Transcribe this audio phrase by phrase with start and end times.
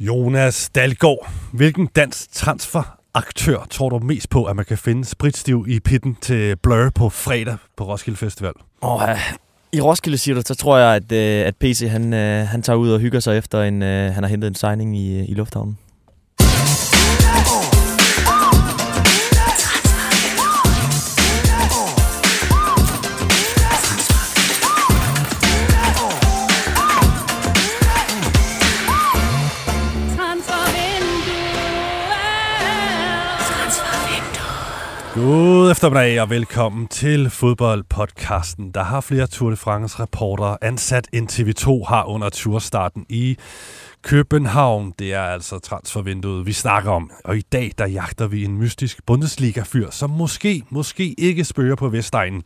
[0.00, 5.80] Jonas Dalgaard, hvilken dansk transferaktør tror du mest på, at man kan finde spritstiv i
[5.80, 8.52] pitten til Blur på fredag på Roskilde Festival?
[8.80, 9.02] Oh,
[9.72, 12.76] I Roskilde, siger du, så tror jeg, at, øh, at PC han, øh, han tager
[12.76, 15.78] ud og hygger sig efter, en, øh, han har hentet en signing i, i lufthavnen.
[35.26, 41.28] God eftermiddag og velkommen til fodboldpodcasten, der har flere Tour de France reporter ansat end
[41.32, 43.36] TV2 har under turstarten i
[44.02, 44.92] København.
[44.98, 47.10] Det er altså transfervinduet, vi snakker om.
[47.24, 51.88] Og i dag, der jagter vi en mystisk Bundesliga-fyr, som måske, måske ikke spørger på
[51.88, 52.42] Vestegnen.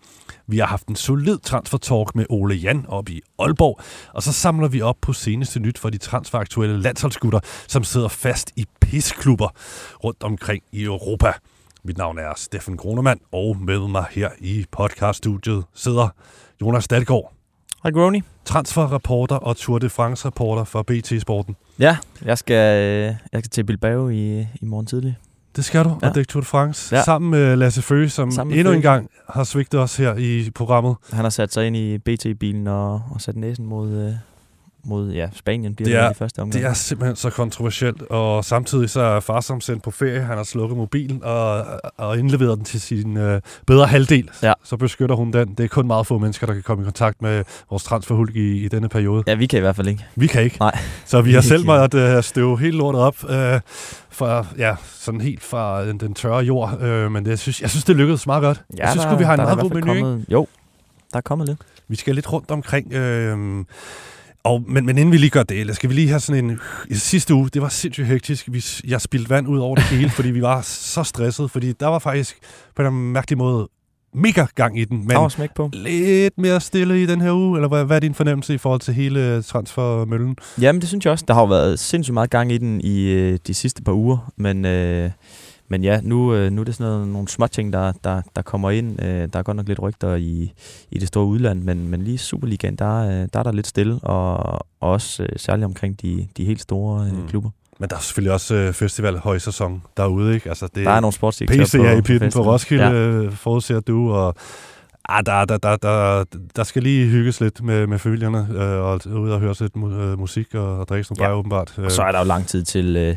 [0.46, 3.80] Vi har haft en solid transfertalk med Ole Jan op i Aalborg,
[4.14, 8.52] og så samler vi op på seneste nyt for de transferaktuelle landsholdsgutter, som sidder fast
[8.56, 9.48] i pisklubber
[10.04, 11.32] rundt omkring i Europa.
[11.84, 16.08] Mit navn er Steffen Grunemann, og med mig her i podcaststudiet sidder
[16.60, 17.32] Jonas Dalgaard.
[17.82, 18.22] Hej Grony.
[18.44, 21.56] Transferreporter og Tour de France-reporter for BT Sporten.
[21.78, 25.16] Ja, jeg skal, øh, jeg skal til Bilbao i, i morgen tidlig.
[25.56, 26.08] Det skal du, ja.
[26.08, 26.96] og dække Tour de France.
[26.96, 27.02] Ja.
[27.02, 28.76] Sammen med Lasse Føge, som Sammen endnu Føge.
[28.76, 30.96] en gang har svigtet os her i programmet.
[31.12, 34.12] Han har sat sig ind i BT-bilen og, og sat næsen mod, øh,
[34.84, 36.62] mod ja, Spanien bliver det, er, det i første omgang.
[36.62, 40.36] Det er simpelthen så kontroversielt, og samtidig så er far som sendt på ferie, han
[40.36, 41.64] har slukket mobilen og,
[41.96, 44.30] og indleveret den til sin øh, bedre halvdel.
[44.42, 44.52] Ja.
[44.64, 45.54] Så beskytter hun den.
[45.54, 48.64] Det er kun meget få mennesker, der kan komme i kontakt med vores transferhulk i,
[48.64, 49.24] i denne periode.
[49.26, 50.04] Ja, vi kan i hvert fald ikke.
[50.16, 50.56] Vi kan ikke.
[50.60, 50.78] Nej.
[51.04, 53.30] Så vi har selv måttet uh, støve helt lortet op uh,
[54.10, 56.72] fra, ja, sådan helt fra den, den tørre jord.
[56.82, 58.62] Uh, men det, jeg, synes, jeg synes, det lykkedes meget godt.
[58.78, 59.86] Ja, jeg synes, der, vi har en meget god menu.
[59.86, 60.46] Kommet, jo,
[61.12, 61.58] der er kommet lidt.
[61.88, 62.92] Vi skal lidt rundt omkring...
[62.92, 63.64] Øh,
[64.44, 66.58] og, men, men inden vi lige gør det, skal vi lige have sådan en...
[66.88, 68.48] I sidste uge, det var sindssygt hektisk.
[68.52, 71.50] Vi, jeg spildte vand ud over det hele, fordi vi var så stresset.
[71.50, 72.38] Fordi der var faktisk
[72.76, 73.68] på en mærkelig måde
[74.14, 75.06] mega gang i den.
[75.06, 75.70] Men smæk på.
[75.72, 77.58] lidt mere stille i den her uge?
[77.58, 80.36] Eller hvad, hvad er din fornemmelse i forhold til hele transfermøllen?
[80.60, 81.24] Jamen, det synes jeg også.
[81.28, 84.32] Der har jo været sindssygt meget gang i den i øh, de sidste par uger.
[84.36, 84.64] Men...
[84.64, 85.10] Øh
[85.70, 88.42] men ja, nu, øh, nu er det sådan noget, nogle små ting, der, der, der
[88.42, 89.02] kommer ind.
[89.02, 90.52] Øh, der er godt nok lidt rygter i,
[90.90, 93.98] i det store udland, men, men lige Superligaen, der, øh, der er der lidt stille,
[94.02, 97.28] og, og også særligt omkring de, de helt store mm.
[97.28, 97.50] klubber.
[97.78, 100.48] Men der er selvfølgelig også øh, festival højsæson derude, ikke?
[100.48, 103.28] Altså, det, der er nogle sportsdirektører PC er i pitten på, Roskilde, ja.
[103.28, 104.34] forudser du, og
[105.08, 106.24] Ah, der, der, der, der,
[106.56, 109.76] der skal lige hygges lidt med, med familierne, øh, og ud og høre lidt
[110.18, 111.38] musik og, og drikke nogle ja.
[111.38, 111.78] åbenbart.
[111.78, 113.16] Og så er der jo lang tid til, øh,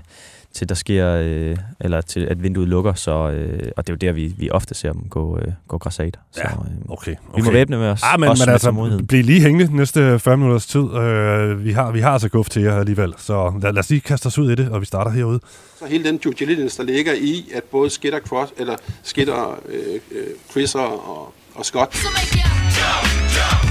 [0.53, 4.07] til der sker, øh, eller til at vinduet lukker, så, øh, og det er jo
[4.07, 6.19] der, vi, vi ofte ser dem gå, øh, gå græsat.
[6.31, 7.15] Så, ja, okay, okay.
[7.35, 8.01] Vi må væbne med os.
[8.03, 10.93] Ah, men, men altså, bliv lige hængende næste 40 minutters tid.
[10.93, 14.01] Øh, vi, har, vi har altså guf til jer alligevel, så lad, lad os lige
[14.01, 15.39] kaste os ud i det, og vi starter herude.
[15.79, 19.99] Så hele den due diligence, der ligger i, at både Skitter, Cross, eller Skitter øh,
[20.11, 21.95] øh, Chris og, og Scott,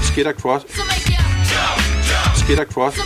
[0.03, 0.65] Skitter Cross,
[2.35, 2.97] Skitter Cross,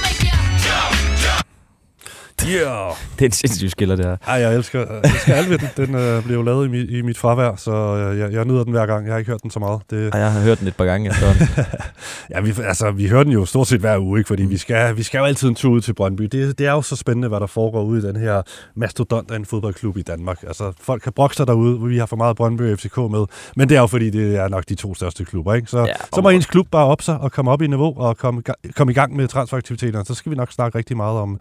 [2.46, 2.94] Yeah.
[3.20, 4.18] det er en sindssyg skiller, det her.
[4.28, 5.60] Ej, jeg elsker, jeg elsker Alvin.
[5.78, 8.74] Den øh, blev lavet i, mit, i mit fravær, så øh, jeg, jeg nyder den
[8.74, 9.06] hver gang.
[9.06, 9.82] Jeg har ikke hørt den så meget.
[9.90, 10.14] Det...
[10.14, 11.48] Ej, jeg har hørt den et par gange efterhånden.
[12.34, 14.28] ja, vi, altså, vi hører den jo stort set hver uge, ikke?
[14.28, 14.50] fordi mm.
[14.50, 16.24] vi, skal, vi skal jo altid en tur ud til Brøndby.
[16.24, 18.42] Det, det er jo så spændende, hvad der foregår ude i den her
[18.76, 20.44] mastodont af en fodboldklub i Danmark.
[20.48, 23.26] Altså, folk kan brokse sig derude, vi har for meget Brøndby og FCK med,
[23.56, 25.54] men det er jo fordi, det er nok de to største klubber.
[25.54, 25.68] Ikke?
[25.68, 28.18] Så, ja, så må ens klub bare op sig og komme op i niveau og
[28.18, 28.42] komme,
[28.76, 30.06] komme i gang med transferaktiviteterne.
[30.06, 31.40] Så skal vi nok snakke rigtig meget om,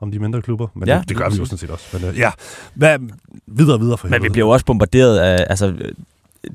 [0.00, 0.66] om de mindre klubber.
[0.74, 1.86] Men ja, det, det gør vi jo sådan set også.
[1.92, 2.30] Men, uh, ja,
[2.74, 2.98] Hvad,
[3.46, 5.74] videre videre for Men vi bliver jo også bombarderet af, altså,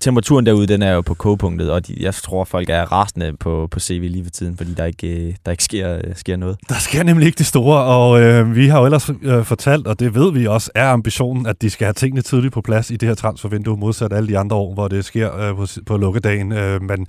[0.02, 3.68] temperaturen derude, den er jo på kogepunktet, og de, jeg tror, folk er rasende på,
[3.72, 6.57] på CV lige ved tiden, fordi der ikke, øh, der ikke sker, øh, sker noget.
[6.69, 10.00] Der sker nemlig ikke det store, og øh, vi har jo ellers øh, fortalt, og
[10.00, 12.96] det ved vi også, er ambitionen, at de skal have tingene tidligt på plads i
[12.96, 16.52] det her transfervindue, modsat alle de andre år, hvor det sker øh, på, på lukkedagen.
[16.52, 17.08] Øh, men,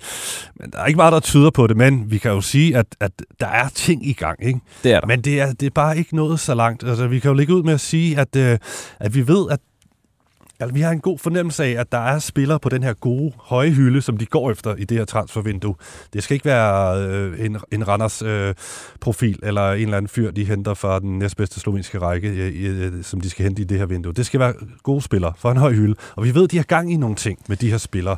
[0.59, 2.85] men der er ikke meget, der tyder på det, men vi kan jo sige, at,
[2.99, 4.45] at der er ting i gang.
[4.45, 4.59] Ikke?
[4.83, 5.07] Det er der.
[5.07, 6.83] Men det er, det er bare ikke noget så langt.
[6.83, 8.57] Altså, vi kan jo ligge ud med at sige, at, øh,
[8.99, 9.59] at vi ved, at
[10.63, 13.31] Altså, vi har en god fornemmelse af, at der er spillere på den her gode,
[13.37, 15.75] høje hylde, som de går efter i det her transfervindue.
[16.13, 18.55] Det skal ikke være øh, en, en Randers øh,
[19.01, 23.03] profil, eller en eller anden fyr, de henter fra den næstbedste slovenske række, øh, øh,
[23.03, 24.13] som de skal hente i det her vindue.
[24.13, 25.95] Det skal være gode spillere for en høj hylde.
[26.15, 28.17] Og vi ved, at de har gang i nogle ting med de her spillere.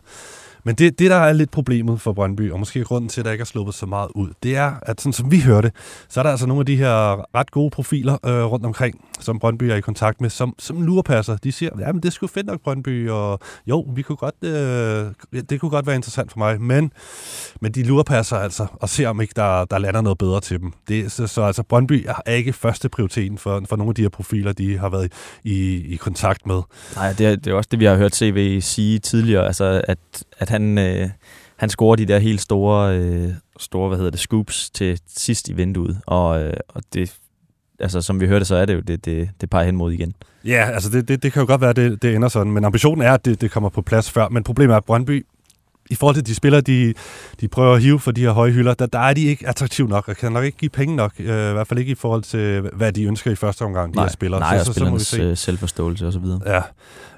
[0.65, 3.31] Men det, det, der er lidt problemet for Brøndby, og måske grunden til, at der
[3.31, 5.71] ikke er sluppet så meget ud, det er, at sådan som vi hørte,
[6.09, 9.39] så er der altså nogle af de her ret gode profiler øh, rundt omkring, som
[9.39, 11.37] Brøndby er i kontakt med, som, som lurepasser.
[11.37, 15.41] De siger, ja, men det skulle fedt nok, Brøndby, og jo, vi kunne godt, øh,
[15.49, 16.91] det kunne godt være interessant for mig, men,
[17.61, 20.73] men de lurepasser altså, og ser om ikke der, der lander noget bedre til dem.
[20.87, 24.09] Det, så, så altså, Brøndby er ikke første prioriteten for, for nogle af de her
[24.09, 25.11] profiler, de har været
[25.43, 26.61] i, i kontakt med.
[26.95, 29.97] Nej, det er, det er også det, vi har hørt CV sige tidligere, altså at,
[30.37, 31.09] at han, øh,
[31.55, 33.29] han scorer de der helt store, øh,
[33.59, 37.13] store hvad hedder det, scoops til sidst i vinduet, og, øh, og det,
[37.79, 40.13] altså som vi hørte, så er det jo, det, det, det peger hen mod igen.
[40.45, 42.65] Ja, altså det, det, det kan jo godt være, at det, det ender sådan, men
[42.65, 45.25] ambitionen er, at det, det kommer på plads før, men problemet er, at Brøndby
[45.89, 46.93] i forhold til de spillere, de,
[47.41, 49.87] de prøver at hive for de her høje hylder, der, der er de ikke attraktive
[49.87, 52.23] nok, og kan nok ikke give penge nok, øh, i hvert fald ikke i forhold
[52.23, 54.39] til, hvad de ønsker i første omgang, de nej, her spillere.
[54.39, 55.21] Nej, så, så, så, må vi se.
[55.21, 56.41] Øh, selvforståelse og så videre.
[56.45, 56.61] Ja,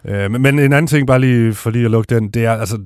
[0.05, 2.53] øh, men, men en anden ting, bare lige for lige at lukke den, det er,
[2.53, 2.79] altså,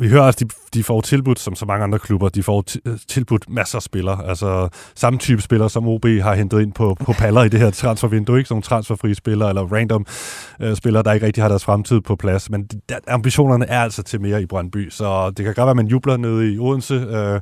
[0.00, 2.98] vi hører også, de, de får tilbudt, som så mange andre klubber, de får øh,
[3.08, 4.28] tilbudt masser af spillere.
[4.28, 7.70] Altså samme type spillere, som OB har hentet ind på, på paller i det her
[7.70, 8.38] transfervindue.
[8.38, 10.06] Ikke sådan nogle transferfrie spillere eller random
[10.60, 12.50] øh, spillere, der ikke rigtig har deres fremtid på plads.
[12.50, 15.76] Men der, ambitionerne er altså til mere i Brøndby, så det kan godt være, at
[15.76, 16.94] man jubler nede i Odense.
[16.94, 17.40] Øh,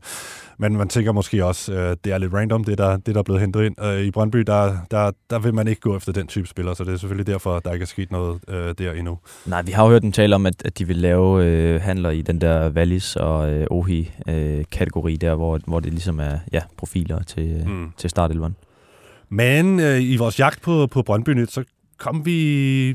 [0.61, 3.23] men man tænker måske også, øh, det er lidt random, det der, det der er
[3.23, 3.85] blevet hentet ind.
[3.85, 6.85] Øh, I Brøndby, der, der, der vil man ikke gå efter den type spiller, så
[6.85, 9.19] det er selvfølgelig derfor, der ikke er sket noget øh, der endnu.
[9.47, 12.11] Nej, vi har jo hørt dem tale om, at, at de vil lave øh, handler
[12.11, 16.61] i den der Wallis og øh, Ohi-kategori øh, der, hvor, hvor det ligesom er ja,
[16.77, 17.93] profiler til, mm.
[17.97, 18.57] til startelveren.
[19.29, 21.65] Men øh, i vores jagt på, på Brøndby Nyt, så
[21.99, 22.95] kom vi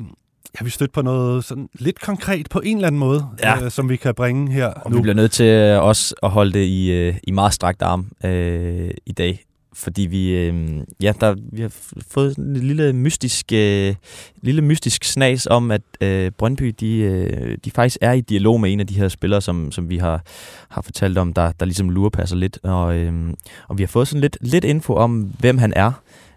[0.59, 3.63] Ja, vi stødt på noget sådan lidt konkret på en eller anden måde, ja.
[3.63, 4.97] øh, som vi kan bringe her Og nu.
[4.97, 8.11] vi bliver nødt til øh, også at holde det i, øh, i meget strakt arm
[8.25, 9.43] øh, i dag,
[9.75, 11.71] fordi vi, øh, ja, der, vi har
[12.07, 13.95] fået en lille mystisk, øh,
[14.41, 18.73] lille mystisk snas om, at øh, Brøndby de, øh, de faktisk er i dialog med
[18.73, 20.23] en af de her spillere, som, som vi har,
[20.69, 22.59] har fortalt om, der, der ligesom lurepasser lidt.
[22.63, 23.33] Og, øh,
[23.67, 25.91] og vi har fået sådan lidt, lidt info om, hvem han er.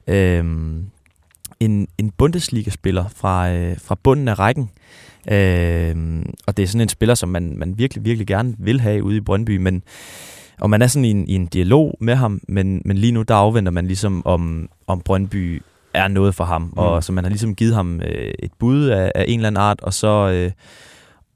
[0.06, 0.44] Øh,
[1.60, 4.70] en, en Bundesliga-spiller fra, øh, fra bunden af rækken.
[5.30, 9.02] Øh, og det er sådan en spiller, som man, man virkelig, virkelig gerne vil have
[9.02, 9.82] ude i Brøndby, men
[10.60, 13.22] og man er sådan i en, i en dialog med ham, men, men lige nu
[13.22, 15.62] der afventer man ligesom, om, om Brøndby
[15.94, 16.62] er noget for ham.
[16.62, 16.72] Mm.
[16.76, 19.62] Og så man har ligesom givet ham øh, et bud af, af en eller anden
[19.62, 20.50] art, og så, øh,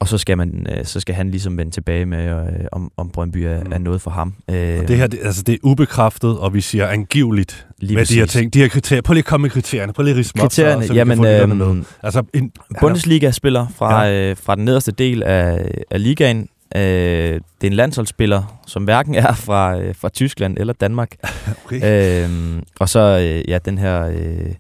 [0.01, 3.11] og så skal, man, øh, så skal han ligesom vende tilbage med, øh, om, om
[3.11, 3.73] Brøndby er, mm.
[3.73, 4.35] er noget for ham.
[4.51, 8.01] Øh, og det her, det, altså det er ubekræftet, og vi siger angiveligt lige med
[8.01, 8.15] præcis.
[8.15, 8.55] de her ting.
[8.55, 9.03] De her kriterier.
[9.03, 9.93] Prøv lige at komme med kriterierne.
[9.93, 11.85] Prøv lige at rise kriterierne, op, så, jamen, øh, med.
[12.03, 14.31] Altså, en, Bundesliga-spiller fra, ja.
[14.31, 16.49] øh, fra den nederste del af, af ligaen.
[16.77, 21.17] Øh, det er en landsholdsspiller, som hverken er fra, øh, fra Tyskland eller Danmark.
[21.65, 22.25] okay.
[22.25, 24.07] øh, og så øh, ja, den her...
[24.07, 24.55] Øh,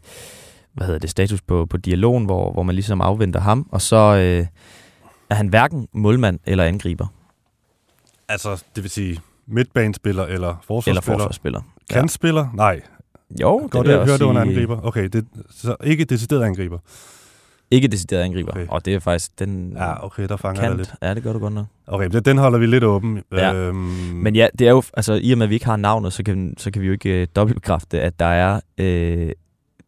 [0.72, 3.96] hvad hedder det, status på, på dialogen, hvor, hvor man ligesom afventer ham, og så,
[3.96, 4.46] øh,
[5.30, 7.06] er han hverken målmand eller angriber.
[8.28, 11.00] Altså, det vil sige midtbanespiller eller forsvarsspiller?
[11.00, 11.60] Eller forsvarsspiller.
[11.90, 12.40] Kantspiller?
[12.40, 12.56] Ja.
[12.56, 12.80] Nej.
[13.40, 14.86] Jo, Godt, det, det hører du en angriber.
[14.86, 16.78] Okay, det, så ikke decideret angriber.
[17.70, 18.52] Ikke decideret angriber.
[18.52, 18.66] Okay.
[18.68, 19.72] Og det er faktisk den...
[19.76, 20.70] Ja, okay, der fanger kant.
[20.70, 20.94] jeg lidt.
[21.02, 21.66] Ja, det gør du godt nok.
[21.86, 23.22] Okay, den holder vi lidt åben.
[23.32, 23.54] Ja.
[23.54, 23.76] Øhm.
[24.14, 24.82] Men ja, det er jo...
[24.94, 26.92] Altså, i og med, at vi ikke har navnet, så kan, så kan vi jo
[26.92, 29.30] ikke uh, dobbeltbekræfte, at der er uh,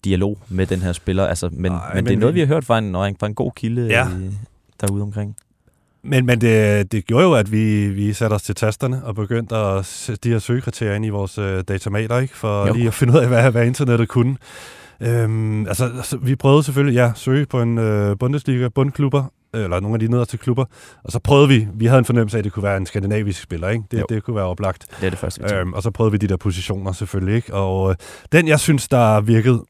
[0.05, 1.27] dialog med den her spiller.
[1.27, 3.35] Altså, men, Ej, men, men det er noget, vi har hørt fra en, fra en
[3.35, 3.87] god kilde.
[3.87, 4.09] Ja.
[4.09, 4.31] I,
[4.81, 5.37] derude omkring.
[6.03, 9.57] Men, men det, det gjorde jo, at vi, vi satte os til tasterne og begyndte
[9.57, 12.37] at sætte de her søgekriterier ind i vores øh, datamater, ikke?
[12.37, 12.75] for jo.
[12.75, 14.37] lige at finde ud af, hvad, hvad internettet kunne.
[15.03, 19.95] Øhm, altså, altså, vi prøvede selvfølgelig, ja, søge på en øh, Bundesliga, bundklubber, eller nogle
[19.95, 20.65] af de nederste klubber,
[21.05, 23.43] og så prøvede vi, vi havde en fornemmelse af, at det kunne være en skandinavisk
[23.43, 23.85] spiller, ikke?
[23.91, 24.87] Det, det kunne være oplagt.
[25.01, 27.55] Det er det første, vi øhm, Og så prøvede vi de der positioner selvfølgelig, ikke?
[27.55, 27.97] Og øh,
[28.33, 29.65] den, jeg synes, der virkede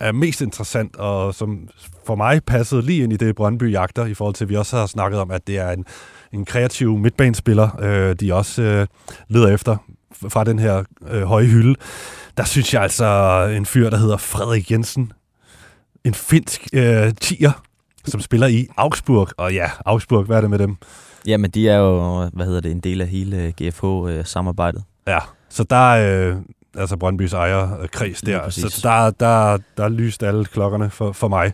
[0.00, 1.68] er mest interessant, og som
[2.06, 4.76] for mig passede lige ind i det, Brøndby jagter, i forhold til, at vi også
[4.76, 5.84] har snakket om, at det er en,
[6.32, 8.86] en kreativ midtbanespiller, øh, de også øh,
[9.28, 9.76] leder efter
[10.28, 11.74] fra den her øh, høje hylde.
[12.36, 13.04] Der synes jeg altså
[13.56, 15.12] en fyr, der hedder Frederik Jensen,
[16.04, 17.52] en finsk øh, tiger,
[18.04, 19.28] som spiller i Augsburg.
[19.36, 20.76] Og ja, Augsburg, hvad er det med dem?
[21.26, 24.84] Jamen, de er jo, hvad hedder det, en del af hele GFH-samarbejdet.
[25.08, 26.36] Øh, ja, så der, øh,
[26.76, 28.32] altså Brøndbys ejerkreds der.
[28.32, 31.52] Ja, så der, der, der lyste alle klokkerne for, for mig.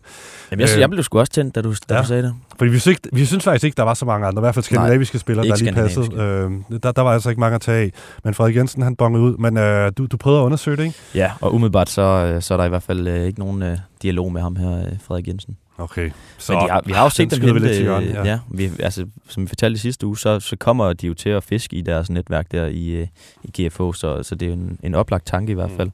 [0.50, 2.34] Jamen, jeg, øh, jeg blev sgu også tændt, da du, da ja, du sagde det.
[2.58, 4.64] Fordi vi synes, vi synes faktisk ikke, der var så mange andre, i hvert fald
[4.64, 6.14] skandinaviske spillere, der lige passede.
[6.14, 7.92] Øh, der, der var altså ikke mange at tage af.
[8.24, 9.36] Men Frederik Jensen, han bongede ud.
[9.36, 10.98] Men øh, du, du prøvede at undersøge det, ikke?
[11.14, 13.78] Ja, og umiddelbart så, øh, så er der i hvert fald øh, ikke nogen øh,
[14.02, 15.56] dialog med ham her, øh, Frederik Jensen.
[15.78, 16.10] Okay.
[16.38, 18.24] Så Men de har, vi har jo set dem hente, lidt hjørne, ja.
[18.24, 21.28] ja vi, altså, som vi fortalte i sidste uge, så, så kommer de jo til
[21.28, 23.06] at fiske i deres netværk der i, øh,
[23.42, 25.76] i GFO, så, så det er en, en oplagt tanke i hvert mm.
[25.76, 25.88] fald.
[25.88, 25.92] Mm.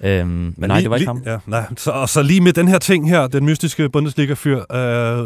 [0.00, 1.22] Øhm, men, nej, lige, det var ikke ham.
[1.26, 1.64] Ja, nej.
[1.76, 4.66] Så, og så lige med den her ting her, den mystiske Bundesliga-fyr, øh,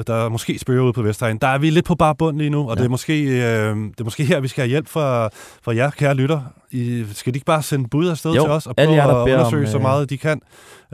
[0.06, 2.70] der måske spørger ud på Vestegn, der er vi lidt på bare bund lige nu,
[2.70, 2.80] og ja.
[2.80, 5.28] det, er måske, øh, det er måske her, vi skal have hjælp fra,
[5.62, 6.40] fra jer, kære lytter.
[6.70, 9.66] I, skal de ikke bare sende bud afsted jo, til os og prøve at undersøge
[9.66, 10.40] om, så øh, meget de kan?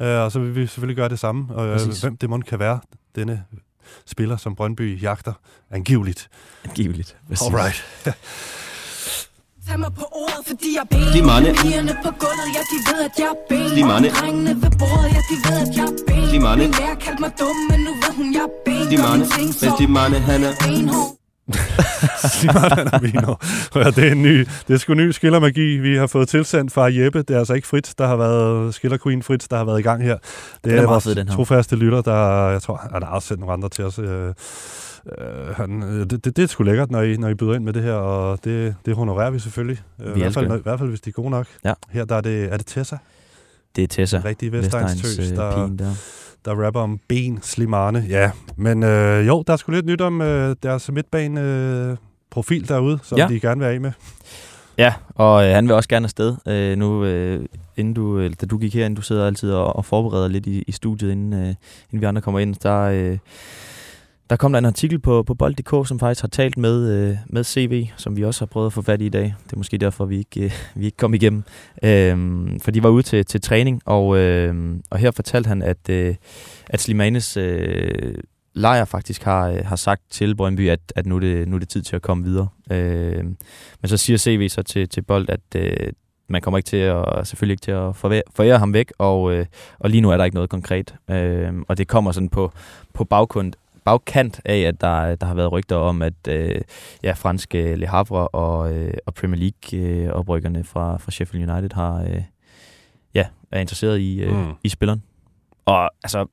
[0.00, 1.54] Øh, og så vil vi selvfølgelig gøre det samme.
[1.54, 2.78] Og, øh, hvem det må kan være,
[3.16, 3.42] denne
[4.06, 5.32] spiller, som Brøndby jagter,
[5.70, 6.28] angiveligt.
[6.64, 7.46] Angiveligt, præcis.
[7.46, 7.84] Alright.
[9.68, 13.14] Tag mig på ordet, fordi jeg er Slimane Pigerne på gulvet, ja, de ved, at
[13.18, 16.62] jeg er ben Slimane Drengene ved bordet, ja, de ved, at jeg er ben Slimane
[16.62, 20.18] Min lærer kaldte mig dum, men nu ved hun, jeg er ben Slimane Men Slimane,
[20.28, 21.10] han er benhård.
[23.74, 26.84] Ja, det er en ny, det er sgu ny skillermagi, vi har fået tilsendt fra
[26.84, 27.18] Jeppe.
[27.18, 29.82] Det er altså ikke Fritz, der har været, Skiller Queen Fritz, der har været i
[29.82, 30.16] gang her.
[30.64, 31.34] Det er, er vores fed, den her.
[31.34, 33.98] trofaste lytter, der, jeg tror, han har også sendt nogle andre til os.
[33.98, 34.34] Øh,
[35.18, 37.64] Øh, han, øh, det, det, det er sgu lækkert, når I, når I byder ind
[37.64, 39.82] med det her, og det, det honorerer vi selvfølgelig.
[39.98, 41.46] Vi I, hvert fald, når, I hvert fald, hvis de er gode nok.
[41.64, 41.72] Ja.
[41.90, 42.96] Her der er det, er det Tessa?
[43.76, 44.22] Det er Tessa.
[44.24, 45.94] Rigtig Vestegns tøs, der, der.
[46.44, 48.04] der rapper om ben, slimane.
[48.08, 51.96] Ja, men øh, jo, der er sgu lidt nyt om øh, deres midtbane øh,
[52.30, 53.26] profil derude, som ja.
[53.28, 53.92] de gerne vil af med.
[54.78, 56.36] Ja, og øh, han vil også gerne afsted.
[56.48, 57.46] Øh, nu, øh,
[57.76, 60.64] inden du, øh, da du gik herind, du sidder altid og, og forbereder lidt i,
[60.66, 61.48] i studiet, inden, øh,
[61.90, 62.80] inden vi andre kommer ind, der...
[62.80, 63.18] Øh,
[64.30, 67.44] der kom der en artikel på, på bold.dk, som faktisk har talt med, øh, med
[67.44, 69.34] CV, som vi også har prøvet at få fat i i dag.
[69.44, 71.42] Det er måske derfor, vi ikke, øh, vi ikke kom igennem.
[71.82, 75.88] Øhm, for de var ude til, til træning, og, øh, og her fortalte han, at,
[75.90, 76.14] øh,
[76.66, 78.14] at Slimanes øh,
[78.54, 81.60] lejer faktisk har, øh, har sagt til Brøndby, at, at nu, er det, nu er
[81.60, 82.48] det tid til at komme videre.
[82.70, 83.24] Øh,
[83.80, 85.92] men så siger CV så til, til Bold, at øh,
[86.28, 87.96] man kommer ikke til at, selvfølgelig ikke til at
[88.34, 89.46] forære ham væk, og, øh,
[89.78, 90.94] og lige nu er der ikke noget konkret.
[91.10, 92.52] Øh, og det kommer sådan på,
[92.94, 93.52] på baggrund,
[93.84, 96.60] bagkant af, at der, der har været rygter om, at øh,
[97.02, 102.02] ja, franske Le Havre og, øh, og Premier League-oprykkerne øh, fra, fra Sheffield United har,
[102.02, 102.22] øh,
[103.14, 104.52] ja, er interesseret i, øh, mm.
[104.64, 105.02] i spilleren.
[105.64, 106.26] Og altså,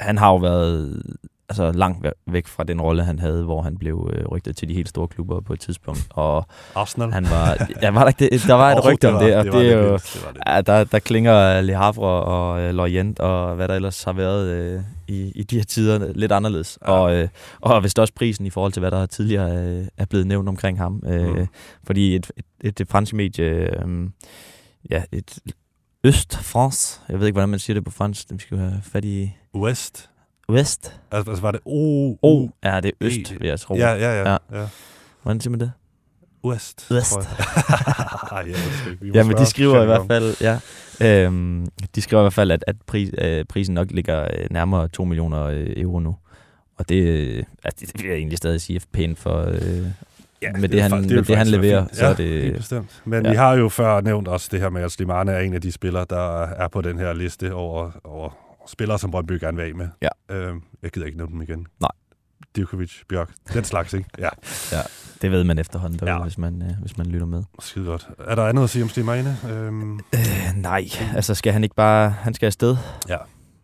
[0.00, 1.02] han har jo været
[1.48, 4.74] altså langt væk fra den rolle, han havde, hvor han blev øh, rygtet til de
[4.74, 6.06] helt store klubber på et tidspunkt.
[6.10, 7.12] Og Arsenal?
[7.12, 9.60] Han var, ja, var der, det, der var et rygte om det, og det, det,
[9.60, 10.42] det er jo, det det.
[10.46, 14.48] Ja, der, der klinger Le Havre og øh, Lorient og hvad der ellers har været
[14.48, 16.78] øh, i, i de her tider lidt anderledes.
[16.82, 16.90] Ja.
[16.90, 17.28] Og, øh,
[17.60, 20.78] og vist også prisen i forhold til, hvad der tidligere øh, er blevet nævnt omkring
[20.78, 21.02] ham.
[21.06, 21.46] Øh, mm.
[21.84, 24.08] Fordi et, et, et, et fransk medie, øh,
[24.90, 25.38] ja, et
[26.04, 29.32] Øst-France, jeg ved ikke, hvordan man siger det på fransk, vi skal have fat i...
[29.54, 30.10] West.
[30.48, 31.00] West.
[31.10, 32.16] Altså, altså var det O?
[32.22, 32.48] O.
[32.64, 33.74] Ja, det er øst, vil jeg tro.
[33.76, 34.36] Ja, ja, ja.
[34.52, 34.66] ja.
[35.22, 35.72] Hvordan siger man det?
[36.44, 36.86] West.
[36.90, 37.16] West.
[39.14, 40.58] Ja, men de skriver i hvert fald, ja,
[41.00, 44.88] øhm, de skriver i hvert fald, at, at pris, øh, prisen nok ligger øh, nærmere
[44.88, 46.16] 2 millioner øh, euro nu.
[46.78, 49.58] Og det, øh, altså, det vil jeg egentlig stadig sige er pænt for, øh,
[50.42, 51.86] ja, med det, det han, det, med det, han leverer.
[51.92, 53.02] Så ja, er det, helt bestemt.
[53.04, 53.30] Men ja.
[53.30, 55.72] vi har jo før nævnt også det her med, at Slimane er en af de
[55.72, 58.30] spillere, der er på den her liste over, over
[58.66, 59.88] spillere, som Brøndby gerne vil af med.
[60.02, 60.08] Ja.
[60.30, 61.66] Øh, jeg gider ikke nævne dem igen.
[61.80, 61.90] Nej.
[62.56, 64.08] Djokovic, Bjørk, den slags, ikke?
[64.18, 64.28] Ja.
[64.72, 64.80] ja,
[65.22, 66.22] det ved man efterhånden, derude, ja.
[66.22, 67.42] hvis, man, øh, hvis man lytter med.
[67.60, 68.08] Skide godt.
[68.18, 69.36] Er der andet at sige om Stig Meine?
[69.50, 69.94] Øhm...
[70.14, 72.76] Øh, nej, altså skal han ikke bare, han skal afsted?
[73.08, 73.16] Ja.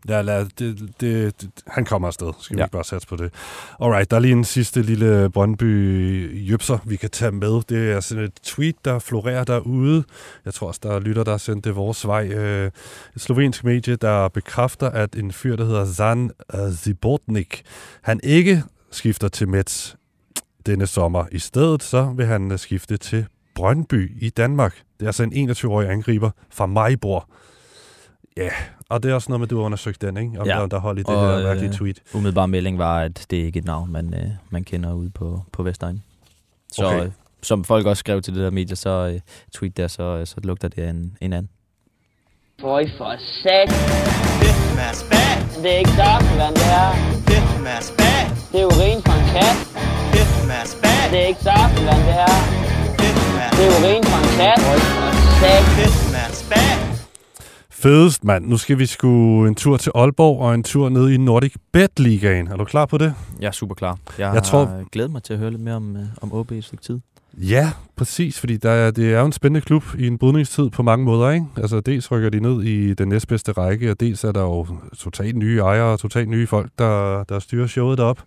[0.08, 2.32] Ja, lad, det, det, det, han kommer afsted.
[2.40, 2.64] Skal vi ja.
[2.64, 3.32] ikke bare satse på det?
[3.80, 7.62] Alright, der er lige en sidste lille Brøndby jøbser, vi kan tage med.
[7.68, 10.04] Det er sådan et tweet, der florerer derude.
[10.44, 12.28] Jeg tror også, der er lytter, der har sendt det vores vej.
[12.28, 12.70] Øh,
[13.16, 16.30] et slovensk medie, der bekræfter, at en fyr, der hedder Zan
[16.72, 17.62] Zibotnik,
[18.02, 19.96] han ikke skifter til Mets
[20.66, 21.24] denne sommer.
[21.32, 24.74] I stedet så vil han skifte til Brøndby i Danmark.
[24.74, 27.28] Det er altså en 21-årig angriber fra Majbor.
[28.36, 28.50] Ja,
[28.90, 30.40] og det er også noget med, at du har undersøgt den, ikke?
[30.40, 30.58] Om ja.
[30.58, 32.02] der, der hold i det og, her mærkelige øh, tweet.
[32.14, 35.42] Umiddelbar melding var, at det ikke er et navn, man, øh, man kender ude på,
[35.52, 36.02] på Vestegn.
[36.72, 37.04] Så okay.
[37.04, 37.10] øh,
[37.42, 39.20] som folk også skrev til det der medie, så øh,
[39.52, 41.50] tweet der, så, øh, så lugter det en, en anden.
[42.60, 43.68] Føj for sat.
[45.62, 46.90] Det er ikke saftevand, det her.
[48.52, 49.56] Det er urin fra en kat.
[51.10, 52.34] Det er ikke saftevand, det her.
[53.56, 54.60] Det er urin fra en kat.
[54.60, 56.89] Føj for sat.
[57.80, 58.46] Fedest, mand.
[58.46, 61.98] Nu skal vi sgu en tur til Aalborg og en tur ned i Nordic Bet
[61.98, 62.48] Ligaen.
[62.48, 63.14] Er du klar på det?
[63.40, 63.98] Jeg er super klar.
[64.18, 64.90] Jeg, jeg tror...
[64.92, 67.00] glædet mig til at høre lidt mere om, øh, om OB i stykke tid.
[67.34, 70.82] Ja, præcis, fordi der er, det er jo en spændende klub i en brydningstid på
[70.82, 71.30] mange måder.
[71.30, 71.46] Ikke?
[71.56, 74.66] Altså dels rykker de ned i den næstbedste række, og dels er der jo
[74.98, 78.22] totalt nye ejere og totalt nye folk, der, der styrer showet derop.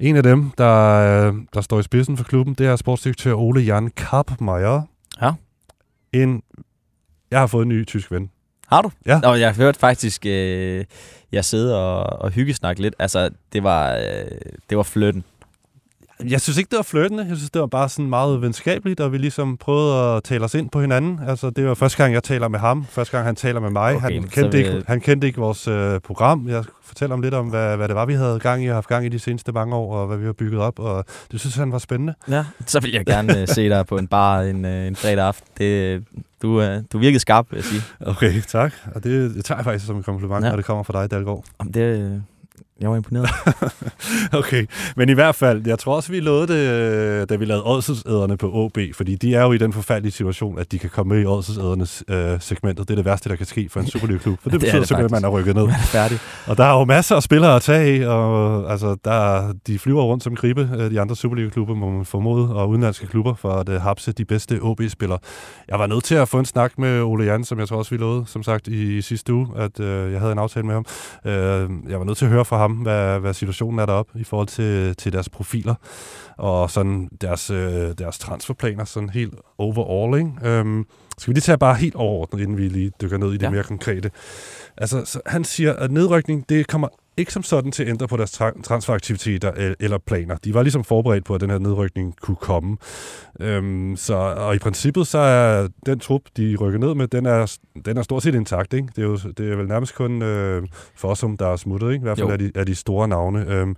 [0.00, 3.90] En af dem, der, der står i spidsen for klubben, det er sportsdirektør Ole Jan
[3.96, 4.82] Karpmeier.
[5.20, 5.32] Ja.
[6.12, 6.42] En,
[7.30, 8.30] jeg har fået en ny tysk ven
[8.68, 8.90] Har du?
[9.06, 9.20] Ja.
[9.22, 10.84] Nå, jeg har hørt faktisk, øh,
[11.32, 12.94] jeg sidder og, og hyggesnakke lidt.
[12.98, 14.30] Altså, det var, øh,
[14.70, 15.24] det var flirten.
[16.24, 17.26] Jeg synes ikke, det var flirtende.
[17.28, 20.54] Jeg synes, det var bare sådan meget venskabeligt, og vi ligesom prøvede at tale os
[20.54, 21.20] ind på hinanden.
[21.28, 22.86] Altså, det var første gang, jeg taler med ham.
[22.90, 23.94] Første gang, han taler med mig.
[23.96, 26.48] Okay, han, kendte vil- ikke, han kendte ikke vores øh, program.
[26.48, 28.88] Jeg fortæller ham lidt om, hvad, hvad det var, vi havde gang i og haft
[28.88, 30.78] gang i de seneste mange år, og hvad vi har bygget op.
[30.78, 32.14] Og det synes han var spændende.
[32.28, 35.24] Ja, så vil jeg gerne øh, se dig på en bar en, øh, en fredag
[35.26, 35.46] aften.
[35.58, 36.04] Det,
[36.42, 37.82] du, øh, du virkede skarp, vil jeg sige.
[38.06, 38.72] Okay, tak.
[38.94, 40.48] Og det, det tager jeg faktisk som en kompliment, Ja.
[40.50, 41.44] når det kommer fra dig, Dalgaard.
[41.60, 42.10] Jamen, det, øh,
[42.80, 43.28] jeg var imponeret.
[44.32, 44.66] Okay,
[44.96, 48.36] men i hvert fald, jeg tror også, vi lovede det, øh, da vi lavede Oddsæderne
[48.36, 51.22] på OB, fordi de er jo i den forfærdelige situation, at de kan komme med
[51.22, 52.88] i Oddsædernes øh, segmentet.
[52.88, 54.80] Det er det værste, der kan ske for en Superliga-klub, for det, Det er betyder
[54.80, 55.64] det simpelthen, at man er rykket ned.
[55.64, 56.18] Man er færdig.
[56.46, 60.02] Og der er jo masser af spillere at tage af, og altså, der, de flyver
[60.02, 63.68] rundt som gribe, øh, de andre Superliga-klubber, må man formode, og udenlandske klubber, for at
[63.68, 65.18] uh, hapse de bedste OB-spillere.
[65.68, 67.90] Jeg var nødt til at få en snak med Ole Jan, som jeg tror også,
[67.90, 70.74] vi lovede, som sagt, i, i sidste uge, at øh, jeg havde en aftale med
[70.74, 70.84] ham.
[71.24, 74.24] Øh, jeg var nødt til at høre fra ham, hvad, hvad situationen er deroppe i
[74.24, 75.74] forhold til, til deres profiler,
[76.36, 80.30] og sådan deres, øh, deres transferplaner, sådan helt overall, ikke?
[80.42, 80.86] Øhm,
[81.18, 83.50] skal vi lige tage bare helt overordnet, inden vi lige dykker ned i det ja.
[83.50, 84.10] mere konkrete.
[84.76, 88.16] Altså, så han siger, at nedrykning, det kommer ikke som sådan til at ændre på
[88.16, 90.36] deres tra- transferaktiviteter el- eller planer.
[90.44, 92.76] De var ligesom forberedt på, at den her nedrykning kunne komme.
[93.40, 97.56] Øhm, så, og i princippet, så er den trup, de rykker ned med, den er,
[97.84, 98.72] den er stort set intakt.
[98.74, 98.88] Ikke?
[98.96, 100.62] Det, er jo, det er vel nærmest kun øh,
[100.96, 102.02] Fossum, der er smuttet, ikke?
[102.02, 102.32] i hvert fald Jo.
[102.32, 103.46] af de, af de store navne.
[103.48, 103.76] Øhm,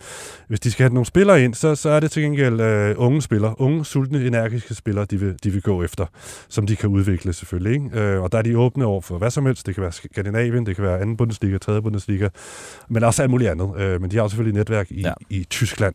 [0.49, 3.23] hvis de skal have nogle spillere ind, så, så er det til gengæld øh, unge
[3.23, 6.07] spillere, unge, sultne, energiske spillere, de vil, de vil gå efter,
[6.49, 7.73] som de kan udvikle selvfølgelig.
[7.73, 8.01] Ikke?
[8.01, 9.67] Øh, og der er de åbne over for hvad som helst.
[9.67, 12.29] Det kan være Skandinavien, det kan være anden Bundesliga, tredje Bundesliga,
[12.89, 13.73] men også alt muligt andet.
[13.77, 15.13] Øh, men de har selvfølgelig et netværk i, ja.
[15.31, 15.95] i Tyskland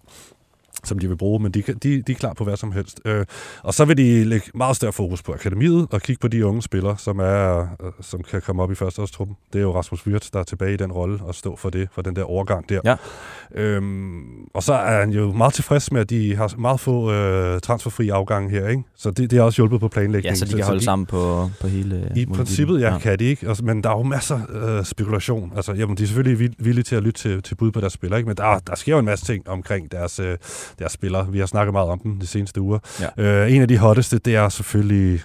[0.83, 2.99] som de vil bruge, men de, de, de er klar på hvad som helst.
[3.05, 3.25] Øh,
[3.63, 6.61] og så vil de lægge meget større fokus på akademiet og kigge på de unge
[6.61, 9.37] spillere, som er øh, som kan komme op i førsteårstruppen.
[9.53, 11.87] Det er jo Rasmus Wirtz, der er tilbage i den rolle og stå for det,
[11.95, 12.79] for den der overgang der.
[12.85, 12.95] Ja.
[13.55, 14.23] Øhm,
[14.53, 18.09] og så er han jo meget tilfreds med, at de har meget få øh, transferfri
[18.09, 18.83] afgange her, ikke?
[18.95, 20.29] Så det, det har også hjulpet på planlægningen.
[20.29, 22.11] Ja, så de kan holde sammen på, på hele...
[22.15, 23.47] I princippet, ja, ja, kan de ikke.
[23.47, 25.51] Altså, men der er jo masser af øh, spekulation.
[25.55, 27.93] Altså, jamen, de er selvfølgelig vil- villige til at lytte til, til bud på deres
[27.93, 28.27] spillere, ikke?
[28.27, 30.37] men der, der sker jo en masse ting omkring deres, øh,
[30.79, 31.31] deres spillere.
[31.31, 32.79] Vi har snakket meget om dem de seneste uger.
[33.17, 33.23] Ja.
[33.23, 35.21] Øh, en af de hotteste, det er selvfølgelig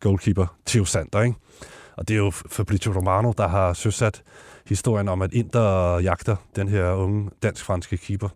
[0.00, 1.36] goalkeeper Theo Sander, ikke?
[1.96, 4.22] Og det er jo Fabrizio Romano, der har søsat
[4.66, 8.28] historien om, at Inter jagter den her unge dansk-franske keeper.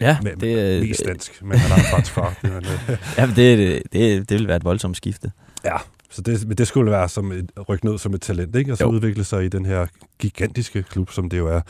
[0.00, 2.34] Ja, Med- det, Mest dansk, men han har en fransk far.
[2.42, 5.32] Men, øh, ja, det, det, det, det vil være et voldsomt skifte.
[5.64, 5.76] Ja,
[6.10, 8.72] så det, men det skulle være som et, rykke ned som et talent, ikke?
[8.72, 8.90] og så Jo.
[8.90, 9.86] udvikle sig i den her
[10.18, 11.60] gigantiske klub, som det jo er.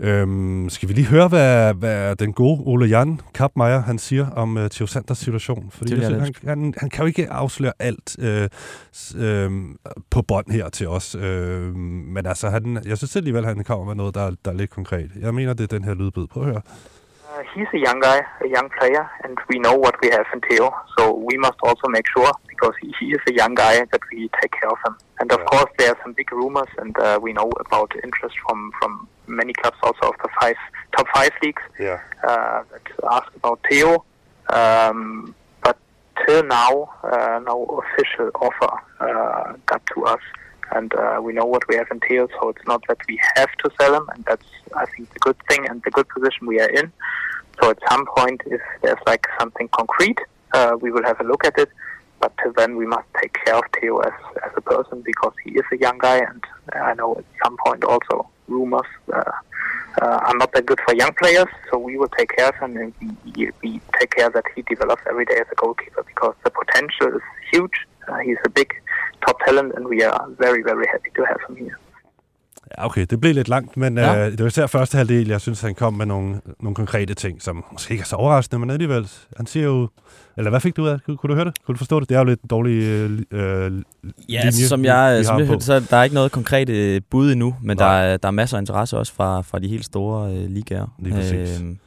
[0.00, 4.56] Øhm, skal vi lige høre, hvad, hvad den gode Ole Jan Kappmeier, han siger om
[4.56, 5.70] uh, Theo Sanders situation?
[5.70, 8.48] Fordi Det jeg synes, han, han, han kan jo ikke afsløre alt øh,
[9.16, 9.50] øh,
[10.10, 11.14] på bånd her til os.
[11.14, 14.54] Øh, men altså, han, jeg synes alligevel, han kommer med noget, der, er- der er
[14.56, 15.10] lidt konkret.
[15.20, 16.26] Jeg mener, det er den her lydbid.
[16.26, 16.62] Prøv at høre.
[17.34, 20.40] Uh, he's a young guy, a young player, and we know what we have in
[20.42, 20.72] Theo.
[20.96, 24.30] So we must also make sure, because he, he is a young guy, that we
[24.40, 24.96] take care of him.
[25.18, 25.46] And of Yeah.
[25.46, 29.52] course, there are some big rumors, and uh, we know about interest from from many
[29.52, 30.56] clubs, also of the five
[30.96, 31.98] top five leagues, Ja.
[32.22, 34.04] uh, that ask about Theo.
[34.50, 35.76] Um, but
[36.24, 40.20] till now, uh, no official offer uh, got to us.
[40.72, 43.50] And uh, we know what we have in Theo, so it's not that we have
[43.62, 46.60] to sell him, and that's, I think, the good thing and the good position we
[46.60, 46.92] are in.
[47.62, 50.18] So at some point, if there's like something concrete,
[50.52, 51.68] uh, we will have a look at it.
[52.20, 54.12] But till then, we must take care of Theo as,
[54.44, 57.84] as a person because he is a young guy, and I know at some point
[57.84, 59.20] also rumors uh,
[60.00, 61.48] uh, are not that good for young players.
[61.70, 62.94] So we will take care of him, and
[63.36, 67.08] we, we take care that he develops every day as a goalkeeper because the potential
[67.08, 67.22] is
[67.52, 67.86] huge.
[68.08, 68.74] Uh, he's a big
[69.26, 71.76] top talent, and we are very, very happy to have him here.
[72.78, 74.26] Ja, okay, det blev lidt langt, men Ja.
[74.26, 77.42] øh, det var især første halvdel, jeg synes, han kom med nogle, nogle konkrete ting,
[77.42, 79.88] som måske ikke er så overraskende, men alligevel, han siger jo,
[80.36, 80.98] eller hvad fik du ud af?
[81.06, 81.54] Kunne, kunne du høre det?
[81.66, 82.08] Kunne du forstå det?
[82.08, 83.72] Det er jo lidt en dårlig øh, øh,
[84.28, 86.68] Ja, linje, som jeg, vi som har jeg hørte, så der er ikke noget konkret
[86.68, 89.68] øh, bud endnu, men der er, der er masser af interesse også fra, fra de
[89.68, 90.86] helt store øh, ligaer.
[90.98, 91.60] Lige præcis.
[91.60, 91.78] Øhm,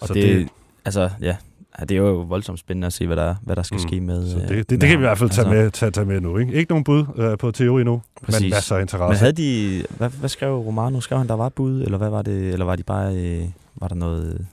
[0.00, 0.48] og Så det, det, det-
[0.84, 1.36] altså, ja,
[1.80, 3.88] ja, det er jo voldsomt spændende at se, hvad der, hvad der skal Mm.
[3.88, 5.62] ske med Så øh, det, det, med det kan vi i hvert fald tage, Altså,
[5.62, 6.38] med, tage, tage med nu.
[6.38, 8.40] Ikke, ikke nogen bud øh, på Theo endnu, Præcis.
[8.42, 9.08] men masser af interesse.
[9.08, 11.00] Men havde de, hvad, hvad skrev Romano?
[11.00, 13.44] Skrev han, der var bud, eller hvad var det, eller var de bare, øh,
[13.80, 14.46] var der noget,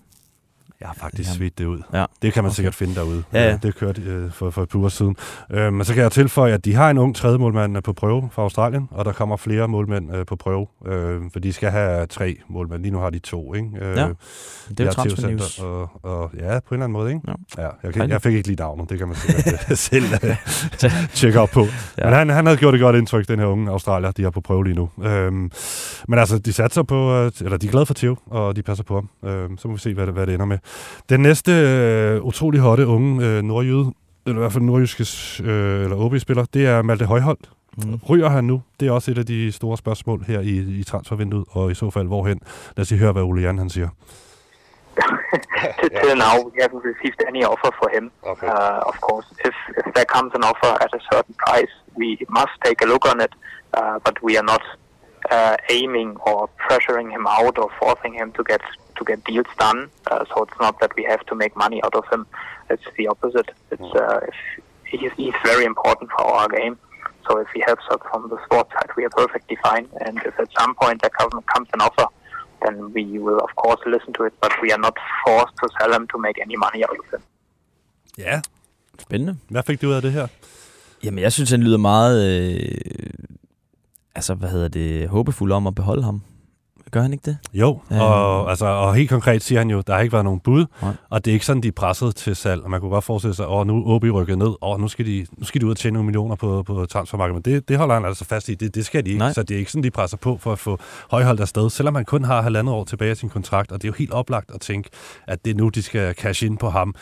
[0.81, 1.81] Jeg har faktisk svedt det ud.
[1.93, 2.05] Ja.
[2.21, 2.55] Det kan man okay.
[2.55, 3.23] sikkert finde derude.
[3.33, 3.57] Ja, ja.
[3.63, 5.15] Det kørte øh, for, for et par uger siden.
[5.51, 7.93] Øh, men så kan jeg tilføje, at de har en ung tredje målmand øh, på
[7.93, 11.71] prøve fra Australien, og der kommer flere målmænd øh, på prøve, øh, for de skal
[11.71, 12.81] have tre målmænd.
[12.81, 13.53] Lige nu har de to.
[13.53, 13.67] Ikke?
[13.81, 14.07] Øh, ja,
[14.69, 15.59] det er jo transfer news.
[15.59, 17.09] Og, og, ja, på en eller anden måde.
[17.13, 17.21] Ikke?
[17.27, 17.63] Ja.
[17.63, 21.39] Ja, jeg, kan, jeg fik ikke lige navnet, det kan man sikkert selv øh, tjekke
[21.39, 21.65] op på.
[21.97, 22.05] Ja.
[22.05, 24.41] Men han, han havde gjort et godt indtryk, den her unge Australier, de har på
[24.41, 24.89] prøve lige nu.
[25.03, 25.49] Øh, men
[26.19, 28.95] altså, de satser på, øh, eller de er glade for Theo, og de passer på
[28.95, 29.29] ham.
[29.31, 30.57] Øh, så må vi se, hvad det, hvad det ender med.
[31.09, 33.93] Den næste øh, utrolig hotte unge øh, nordjyde,
[34.25, 35.05] eller i hvert fald nordjyske
[35.43, 37.49] øh, eller OB-spiller, det er Malte Højholdt.
[37.77, 37.99] Mm.
[38.09, 38.61] Ryger han nu?
[38.79, 41.89] Det er også et af de store spørgsmål her i, i transfervinduet, og i så
[41.89, 42.39] fald hvorhen.
[42.77, 43.89] Lad os lige høre, hvad Ole Jan han siger.
[46.03, 48.05] Till now, we haven't received any offer for him.
[48.33, 48.47] Okay.
[48.47, 52.55] Uh, of course, if, if there comes an offer at a certain price, we must
[52.65, 53.33] take a look on it,
[53.77, 54.63] uh, but we are not
[55.31, 58.61] uh, aiming or pressuring him out or forcing him to get
[58.97, 59.89] to get deals done.
[60.11, 62.25] Uh, so it's not that we have to make money out of him.
[62.69, 63.49] It's the opposite.
[63.71, 64.35] It's uh, if
[64.91, 66.77] he's, he's very important for our game.
[67.27, 69.87] So if he helps us from the sports side, we are perfectly fine.
[70.05, 72.07] And if at some point there comes, comes an offer,
[72.63, 74.33] then we will of course listen to it.
[74.41, 77.21] But we are not forced to sell him to make any money out of him.
[78.17, 78.41] Ja,
[78.99, 79.37] spændende.
[79.49, 80.27] Hvad fik du ud af det her?
[81.03, 82.77] Jamen, jeg synes, han lyder meget øh,
[84.15, 86.21] altså, hvad hedder det, håbefuld om at beholde ham.
[86.91, 87.37] Gør han ikke det?
[87.53, 88.01] Jo, øh.
[88.01, 90.93] og, altså, og helt konkret siger han jo, der har ikke været nogen bud, Nej.
[91.09, 92.63] og det er ikke sådan, de er presset til salg.
[92.63, 95.05] Og man kunne godt forestille sig, at nu er OB rykket ned, og nu skal
[95.05, 97.45] de, nu skal de ud og tjene nogle millioner på, på transfermarkedet.
[97.45, 99.19] Men det, det holder han altså fast i, det, det skal de ikke.
[99.19, 99.33] Nej.
[99.33, 100.79] Så det er ikke sådan, de presser på for at få
[101.11, 103.71] højholdt afsted, selvom man kun har halvandet år tilbage af sin kontrakt.
[103.71, 104.89] Og det er jo helt oplagt at tænke,
[105.27, 106.95] at det er nu, de skal cash ind på ham.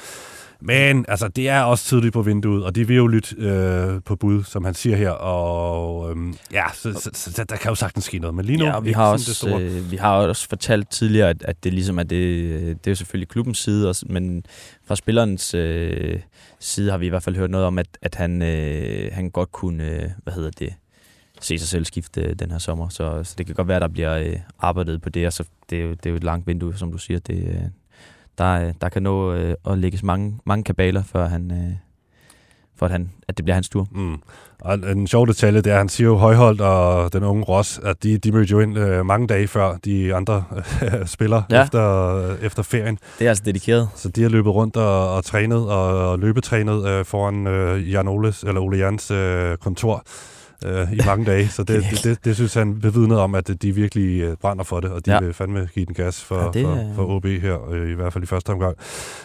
[0.61, 4.15] Men altså, det er også tidligt på vinduet, og de vil jo lytte øh, på
[4.15, 5.09] bud, som han siger her.
[5.09, 8.35] Og øhm, ja, så, så, så, der kan jo sagtens ske noget.
[8.35, 11.43] Men lige nu ja, vi har også, det øh, vi har også fortalt tidligere, at,
[11.43, 14.43] at det ligesom er det, det er jo selvfølgelig klubbens side, også, men
[14.85, 16.19] fra spillerens øh,
[16.59, 19.51] side har vi i hvert fald hørt noget om, at, at han, øh, han godt
[19.51, 20.73] kunne, øh, hvad hedder det,
[21.41, 22.89] se sig selv skifte øh, den her sommer.
[22.89, 25.79] Så, så det kan godt være, der bliver øh, arbejdet på det, og så det
[25.79, 27.19] er, jo, det er jo et langt vindue, som du siger.
[27.19, 27.61] Det, øh,
[28.37, 31.75] der, øh, der kan nå øh, at lægges mange, mange kabaler, før han, øh,
[32.75, 33.87] for at, han, at det bliver hans tur.
[33.91, 34.17] Mm.
[34.61, 37.79] Og en sjov detalje, det er, at han siger jo Højholdt og den unge Ross,
[37.83, 40.43] at de, de mødte jo ind øh, mange dage før de andre
[40.81, 41.63] øh, spiller ja.
[41.63, 42.99] efter, øh, efter ferien.
[43.19, 43.89] Det er altså dedikeret.
[43.95, 48.07] Så de har løbet rundt og, og trænet og, og løbetrænet øh, foran øh, Jan
[48.07, 50.03] Oles, eller Ole Jans øh, kontor
[50.65, 51.47] øh, i mange dage.
[51.49, 54.79] Så det, det, det, det synes han bevidnet om, at de virkelig øh, brænder for
[54.79, 55.19] det, og de ja.
[55.19, 58.13] vil fandme give den gas for, ja, det, for, for OB her, øh, i hvert
[58.13, 58.75] fald i første omgang.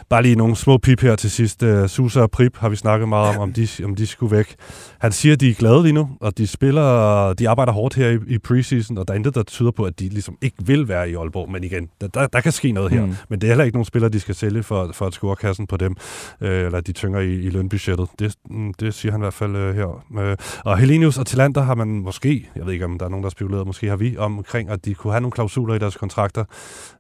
[0.09, 1.63] Bare lige nogle små pip her til sidst.
[1.63, 4.55] Øh, Susa og Prip har vi snakket meget om, om de, om de skulle væk.
[4.99, 8.09] Han siger, at de er glade lige nu, og de spiller, de arbejder hårdt her
[8.09, 10.89] i, i preseason, og der er intet, der tyder på, at de ligesom ikke vil
[10.89, 11.51] være i Aalborg.
[11.51, 13.07] Men igen, der, der, der kan ske noget her.
[13.07, 13.15] Mm.
[13.29, 15.67] Men det er heller ikke nogen spillere, de skal sælge for, for at score kassen
[15.67, 15.97] på dem,
[16.41, 18.09] øh, eller de tynger i, i lønbudgettet.
[18.19, 20.05] Det, mm, det siger han i hvert fald øh, her.
[20.19, 23.23] Øh, og Helenius og Tillander har man måske, jeg ved ikke om der er nogen,
[23.23, 25.97] der har spekuleret, måske har vi, omkring, at de kunne have nogle klausuler i deres
[25.97, 26.45] kontrakter,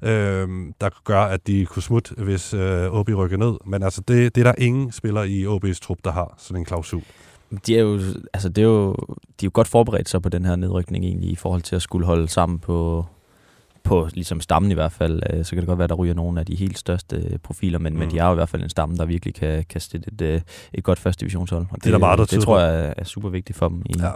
[0.02, 0.48] øh,
[0.80, 3.54] der gør, at de kunne smutte, hvis øh, OB rykker ned.
[3.66, 6.64] Men altså, det, det er der ingen spiller i OB's trup, der har sådan en
[6.64, 7.02] klausul
[7.66, 8.00] de er jo,
[8.32, 8.92] altså det er jo,
[9.40, 11.82] de er jo godt forberedt sig på den her nedrykning egentlig, i forhold til at
[11.82, 13.06] skulle holde sammen på,
[13.84, 15.22] på ligesom stammen i hvert fald.
[15.32, 17.78] Øh, så kan det godt være, der ryger nogle af de helt største øh, profiler,
[17.78, 17.98] men, mm.
[17.98, 20.20] men de har jo i hvert fald en stamme, der virkelig kan, kan stille et,
[20.22, 20.40] øh,
[20.72, 21.66] et godt første divisionshold.
[21.70, 24.10] Og det, det, er meget, det tror jeg er super vigtigt for dem i, ja.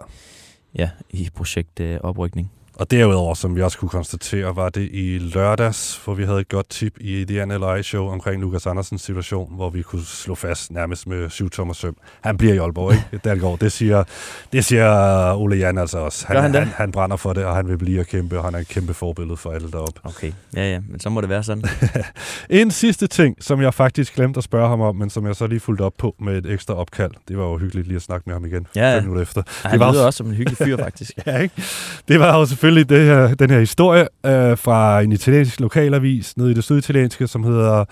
[0.75, 2.51] Ja, i projekt oprykning.
[2.77, 6.49] Og derudover, som vi også kunne konstatere, var det i lørdags, hvor vi havde et
[6.49, 10.71] godt tip i The NLI Show omkring Lukas Andersens situation, hvor vi kunne slå fast
[10.71, 11.97] nærmest med syv tommer søm.
[12.21, 13.25] Han bliver i Aalborg, ikke?
[13.25, 13.59] Dalgaard.
[13.59, 14.05] Det siger,
[14.53, 16.27] det siger Ole Jan altså også.
[16.27, 18.55] Han, han, han, han, brænder for det, og han vil blive at kæmpe, og han
[18.55, 20.01] er et kæmpe forbillede for alle deroppe.
[20.05, 21.65] Okay, ja ja, men så må det være sådan.
[22.51, 25.47] en sidste ting, som jeg faktisk glemte at spørge ham om, men som jeg så
[25.47, 27.13] lige fulgte op på med et ekstra opkald.
[27.29, 28.67] Det var jo hyggeligt lige at snakke med ham igen.
[28.77, 29.01] Ja, ja.
[29.01, 29.43] minutter efter.
[29.47, 31.13] Ja, han det var lyder også som en hyggelig fyr, faktisk.
[31.27, 31.63] ja, ikke?
[32.09, 36.51] Det var jo selvfølgelig det her, den her historie øh, fra en italiensk lokalavis nede
[36.51, 37.85] i det syditalienske, som hedder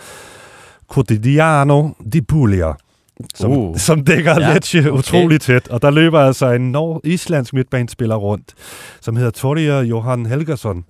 [0.94, 2.72] Quotidiano di Puglia.
[3.34, 3.76] Som, uh.
[3.76, 4.90] som dækker ja, Lecce okay.
[4.90, 5.68] utrolig tæt.
[5.68, 8.54] Og der løber altså en nord islandsk midtbanespiller rundt,
[9.00, 10.84] som hedder Toria Johan Helgason.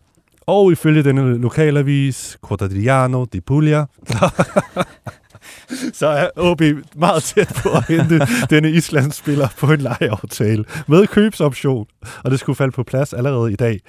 [0.47, 3.85] Og ifølge denne lokalavis, Quotidiano di Puglia,
[6.01, 6.63] så er OB
[6.97, 11.87] meget tæt på at hente denne islandsspiller på en lejeaftale med købsoption,
[12.25, 13.81] og det skulle falde på plads allerede i dag.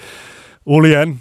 [0.66, 1.20] Ole Jan,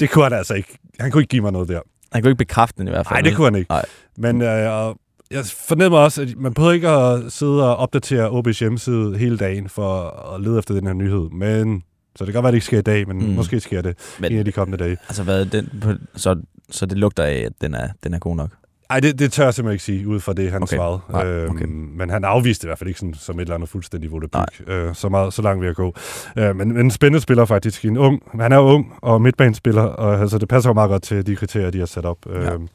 [0.00, 0.78] det kunne han altså ikke.
[1.00, 1.80] Han kunne ikke give mig noget der.
[2.12, 3.14] Han kunne ikke bekræfte den i hvert fald.
[3.14, 3.70] Nej, det kunne han ikke.
[3.70, 3.84] Nej.
[4.16, 4.94] Men øh,
[5.30, 9.68] jeg fornemmer også, at man behøver ikke at sidde og opdatere OB's hjemmeside hele dagen
[9.68, 11.30] for at lede efter den her nyhed.
[11.30, 11.82] Men
[12.16, 13.34] så det kan godt være, at det ikke sker i dag, men mm.
[13.34, 14.96] måske sker det men, en af de kommende dage.
[15.08, 15.68] Altså hvad, den,
[16.16, 16.36] så
[16.70, 18.50] så det lugter af, at den er, den er god nok.
[18.90, 20.76] Nej, det, det tør jeg simpelthen ikke sige, ud fra det, han Okay.
[20.76, 21.00] svarede.
[21.10, 21.64] Nej, Øhm, okay.
[21.98, 24.62] Men han afviste i hvert fald ikke sådan, som et eller andet fuldstændig volapyk.
[24.66, 25.94] Øh, så, meget, så langt vil jeg gå.
[26.38, 27.84] Øh, men, men en spændende spiller faktisk.
[27.84, 31.26] En ung, han er ung og midtbanespiller, og altså, det passer jo meget godt til
[31.26, 32.18] de kriterier, de har sat op.
[32.26, 32.52] Ja.
[32.52, 32.68] Øhm,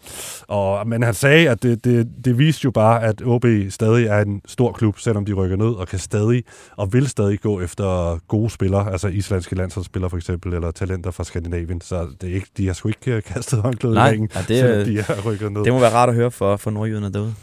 [0.47, 4.21] og, men han sagde, at det, det, det viste jo bare, at OB stadig er
[4.21, 6.43] en stor klub, selvom de rykker ned, og kan stadig
[6.77, 11.23] og vil stadig gå efter gode spillere, altså islandske landsholdsspillere for eksempel, eller talenter fra
[11.23, 11.81] Skandinavien.
[11.81, 14.47] Så det er ikke, de har sgu ikke øh, kastet håndklædet i ringen, ja, det,
[14.47, 15.63] selvom øh, de er rykket ned.
[15.63, 17.33] Det må være rart at høre for, for nordjyderne derude.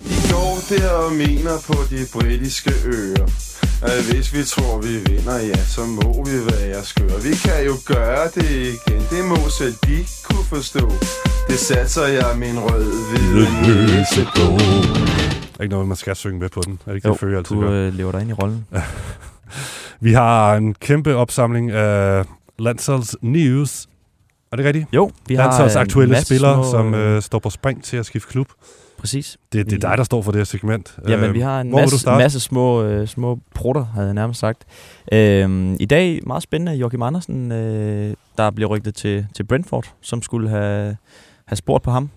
[0.00, 3.26] I går der og mener på de britiske øer
[3.82, 7.74] At hvis vi tror vi vinder, ja så må vi være skøre Vi kan jo
[7.86, 10.84] gøre det igen, det må selv de kunne forstå
[11.48, 13.46] Det satser jeg min rød-hvide
[13.86, 14.46] næse på
[15.58, 16.72] er ikke noget, man skal synge med på den.
[16.86, 17.70] Er det ikke det, føler jeg altid du gør?
[17.70, 18.66] øh, lever dig ind i rollen.
[20.06, 22.24] Vi har en kæmpe opsamling af
[22.58, 23.86] Landsholds News.
[24.52, 24.86] Er det rigtigt?
[24.92, 27.96] Jo, vi har en aktuelle masse spillere, små, som øh, øh, står på spring til
[27.96, 28.48] at skifte klub.
[28.98, 29.38] Præcis.
[29.52, 30.98] Det, det er dig, der står for det her segment.
[31.08, 34.40] Jamen, Øh, vi har en hvor masse, masse små, øh, små prutter, havde jeg nærmest
[34.40, 34.64] sagt.
[35.12, 40.22] Øhm, I dag, meget spændende, Joachim Andersen, øh, der bliver rygtet til, til Brentford, som
[40.22, 40.96] skulle have,
[41.44, 42.10] have spurgt på ham.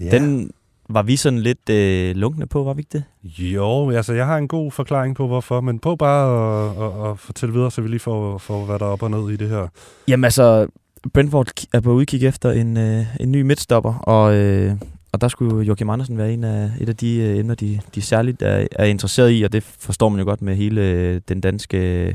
[0.00, 0.10] Ja.
[0.10, 0.50] Den
[0.88, 3.04] var vi sådan lidt øh, lunkne på, var vi ikke det?
[3.38, 7.18] Jo, altså jeg har en god forklaring på, hvorfor, men på bare at, at, at
[7.18, 9.48] fortælle videre, så vi lige får, får hvad der er op og ned i det
[9.48, 9.66] her.
[10.08, 10.66] Jamen altså,
[11.14, 14.72] Brentford er på udkig efter en, øh, en ny midtstopper, og, øh,
[15.12, 18.02] og der skulle Joachim Andersen være en af, et af de øh, emner, de, de
[18.02, 21.40] særligt er, er interesseret i, og det forstår man jo godt med hele øh, den
[21.40, 22.14] danske øh,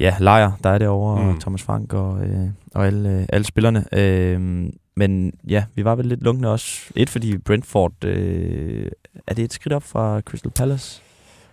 [0.00, 1.22] ja, lejr, der er derovre.
[1.22, 1.28] Mm.
[1.28, 3.84] og Thomas Frank og, øh, og alle, øh, alle spillerne.
[3.92, 6.90] Øh, men ja, vi var vel lidt lunkne også.
[6.96, 8.90] Et, fordi Brentford, øh,
[9.26, 11.02] er det et skridt op fra Crystal Palace?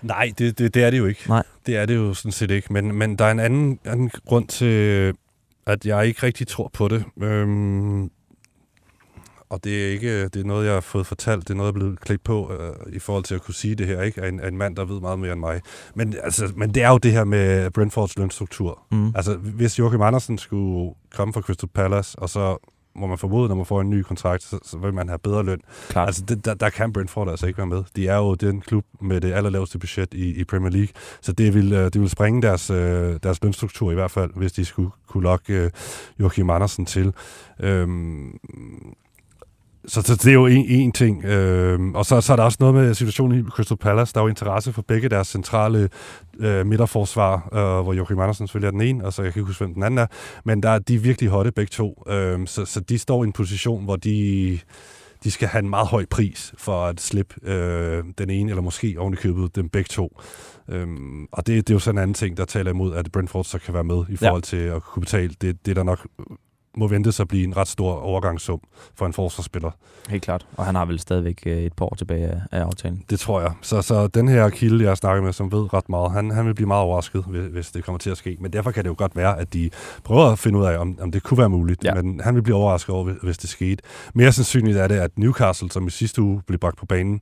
[0.02, 1.24] Nej, det, det, det er det jo ikke.
[1.28, 1.44] Nej.
[1.65, 2.74] Det er det jo sådan set ikke.
[2.74, 5.13] Men, men der er en anden, anden grund til,
[5.67, 7.06] at jeg ikke rigtig tror på det.
[7.21, 8.10] Øhm,
[9.49, 11.47] og det er ikke det er noget, jeg har fået fortalt.
[11.47, 13.75] Det er noget, jeg er blevet klædt på øh, i forhold til at kunne sige
[13.75, 14.01] det her.
[14.01, 15.62] ikke af en, af en mand, der ved meget mere end mig.
[15.95, 18.82] Men, altså, men det er jo det her med Brentfords lønstruktur.
[18.91, 19.12] Mm.
[19.15, 22.58] Altså, hvis Joachim Andersen skulle komme fra Crystal Palace, og så
[22.96, 25.44] må man formode, når man får en ny kontrakt, så, så vil man have bedre
[25.44, 25.62] løn.
[25.90, 26.08] Klart.
[26.08, 27.84] Altså, det, der, der kan Brentford altså ikke være med.
[27.96, 31.54] De er jo den klub med det allerlaveste budget i, i Premier League, så det
[31.54, 34.90] vil, øh, det vil springe deres, øh, deres lønstruktur i hvert fald, hvis de skulle
[35.08, 35.72] kunne lokke øh,
[36.20, 37.14] Joachim Andersen til.
[37.60, 38.40] Øhm,
[39.88, 41.26] så, så det er jo en, en ting.
[41.26, 44.13] Øhm, og så, så er der også noget med situationen i Crystal Palace.
[44.13, 45.89] Der er jo interesse for begge deres centrale
[46.39, 49.48] øh, midterforsvar, øh, hvor Joachim Andersen selvfølgelig er den ene, og så jeg kan ikke
[49.48, 50.08] huske, hvem den anden er.
[50.45, 52.04] Men der, er- de er virkelig hotte begge to.
[52.08, 54.60] Øhm, så, så de står i en position, hvor de,
[55.24, 58.95] de skal have en meget høj pris for at slippe øh, den ene, eller måske
[59.00, 60.21] oven i købet dem begge to.
[60.69, 63.43] Øhm, og det, det er jo sådan en anden ting, der taler imod, at Brentford
[63.45, 66.08] så kan være med i forhold til at kunne betale det, det der nok
[66.78, 68.60] må vente sig at blive en ret stor overgangssum
[68.96, 69.72] for en forsvarsspiller.
[70.10, 70.46] Helt klart.
[70.58, 73.04] Og han har vel stadigvæk øh, et par år tilbage af, af aftalen.
[73.10, 73.52] Det tror jeg.
[73.62, 76.46] Så, så den her kilde, jeg har snakket med, som ved ret meget, han, han
[76.46, 78.38] vil blive meget overrasket, hvis, hvis det kommer til at ske.
[78.40, 79.70] Men derfor kan det jo godt være, at de
[80.04, 81.84] prøver at finde ud af, om, om det kunne være muligt.
[81.84, 81.94] Ja.
[81.94, 83.84] Men han vil blive overrasket over, hvis, hvis det skete.
[84.14, 87.22] Mere sandsynligt er det, at Newcastle, som i sidste uge blev bragt på banen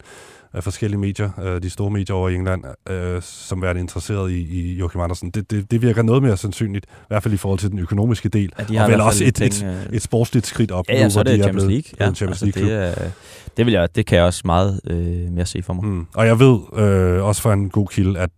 [0.54, 4.40] af forskellige medier, øh, de store medier over i England, øh, som værende interesseret i,
[4.40, 7.60] i Joachim Andersen, det, det, det virker noget mere sandsynligt, i hvert fald i forhold
[7.60, 8.52] til den økonomiske del.
[8.60, 11.04] Ja, de og vel også et, lidt et, øh, et sportsligt skridt op Ja, ja,
[11.04, 12.08] nu, så er det de Champions blevet, League.
[12.08, 12.70] Ja, Champions altså, League-klub.
[12.70, 13.12] det, er,
[13.58, 15.86] det, vil jeg, det kan jeg også meget øh, mere se for mig.
[15.86, 16.06] Mm.
[16.16, 18.30] Og jeg ved øh, også fra en god kilde, at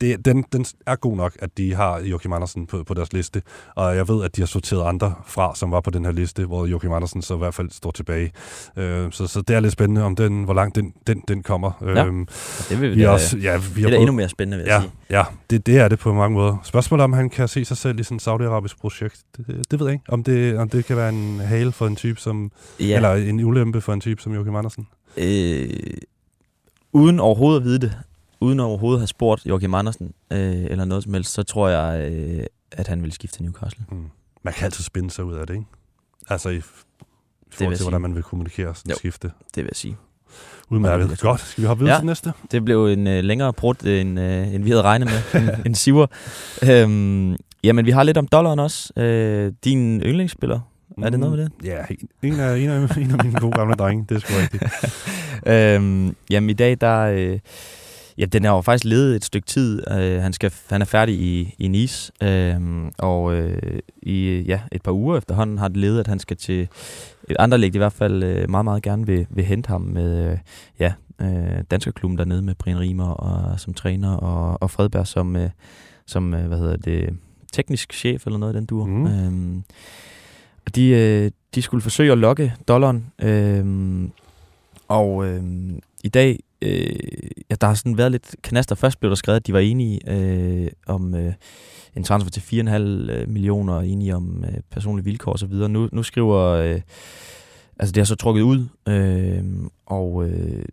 [0.00, 3.42] det, den, den er god nok, at de har Joachim Andersen på, på deres liste.
[3.74, 6.44] Og jeg ved, at de har sorteret andre fra, som var på den her liste,
[6.46, 8.32] hvor Joachim Andersen så i hvert fald står tilbage.
[8.76, 11.70] Øh, så, så det er lidt spændende, om den, hvor langt den, den, den kommer.
[11.82, 12.26] Ja, Øhm,
[12.68, 14.56] det vil vi da, er også, ja, vi det er da både- endnu mere spændende,
[14.58, 14.92] vil jeg Ja, sige.
[15.10, 16.56] ja det, det er det på mange måder.
[16.64, 19.22] Spørgsmålet om han kan se sig selv i sådan et saudiarabisk projekt.
[19.36, 20.04] Det, det, ved jeg ikke.
[20.08, 22.52] Om det, om det kan være en hale for en type som...
[22.80, 24.86] Ja, Eller en ulempe for en type som Joachim Andersen.
[25.16, 25.68] øh,
[26.92, 27.92] uden overhovedet at vide det,
[28.40, 32.12] uden overhovedet at have spurgt Joachim Andersen øh, eller noget som helst, så tror jeg,
[32.12, 33.84] øh, at han vil skifte til Newcastle.
[33.90, 34.04] Mm.
[34.42, 35.66] Man kan altid spinde sig ud af det, ikke?
[36.28, 36.60] Altså i, i
[37.52, 38.96] forhold til, hvordan man vil kommunikere sådan Jo.
[38.98, 39.26] skifte.
[39.54, 39.96] Det vil jeg sige.
[40.70, 41.18] Udmærket.
[41.20, 41.40] Godt.
[41.40, 42.00] Skal vi hoppe videre Ja.
[42.00, 42.32] til næste?
[42.50, 45.74] Det blev en øh, længere brud, end, øh, end vi havde regnet med, en, en
[45.74, 46.06] siver.
[46.70, 48.92] Øhm, jamen, vi har lidt om dollaren også.
[48.96, 50.60] Øh, din yndlingsspiller,
[51.02, 51.52] Er det noget med det?
[51.64, 51.84] Ja,
[52.22, 54.06] en af, en af, en af mine gode gamle drenge.
[54.08, 54.62] Det er sgu rigtigt.
[55.54, 56.98] øhm, jamen i dag, der...
[57.00, 57.38] Øh,
[58.18, 59.90] ja, den er jo faktisk ledet et stykke tid.
[59.90, 62.60] Øh, han, skal, han er færdig i, i Nice, øh,
[62.98, 66.68] og øh, i ja, et par uger efterhånden har det ledet, at han skal til
[67.28, 70.32] et andre lig, i hvert fald øh, meget, meget gerne vil, vil hente ham med
[70.32, 70.38] øh,
[70.78, 75.50] ja, øh, danskerklubben dernede med Brian Riemer og, som træner, og, og Fredberg som, øh,
[76.06, 77.16] som øh, hvad hedder det,
[77.52, 78.86] teknisk chef eller noget i den dur.
[78.86, 79.06] Mm.
[79.06, 79.62] Øhm,
[80.66, 83.06] og de, øh, de skulle forsøge at lokke dollaren.
[83.22, 84.08] Øh,
[84.88, 85.42] og øh,
[86.04, 86.96] i dag, øh,
[87.50, 88.74] ja, der har sådan været lidt knaster.
[88.74, 91.32] Først blev der skrevet, at de var enige øh, om øh,
[91.96, 95.52] en transfer til 4,5 øh, millioner, og enige om øh, personlige vilkår osv.
[95.52, 96.38] Nu, nu skriver...
[96.38, 96.80] Øh,
[97.78, 99.44] altså, det har så trukket ud, øh,
[99.86, 100.64] og øh,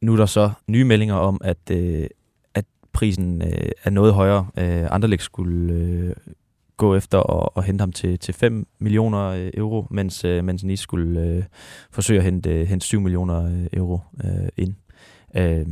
[0.00, 2.06] nu er der så nye meldinger om, at, øh,
[2.54, 4.46] at prisen øh, er noget højere.
[4.56, 6.14] Øh, Anderlecht skulle øh,
[6.76, 10.64] gå efter at, at hente ham til, til 5 millioner øh, euro, mens, øh, mens
[10.64, 11.42] Nice skulle øh,
[11.90, 14.74] forsøge at hente, øh, hente 7 millioner øh, euro øh, ind.
[15.34, 15.66] Øh,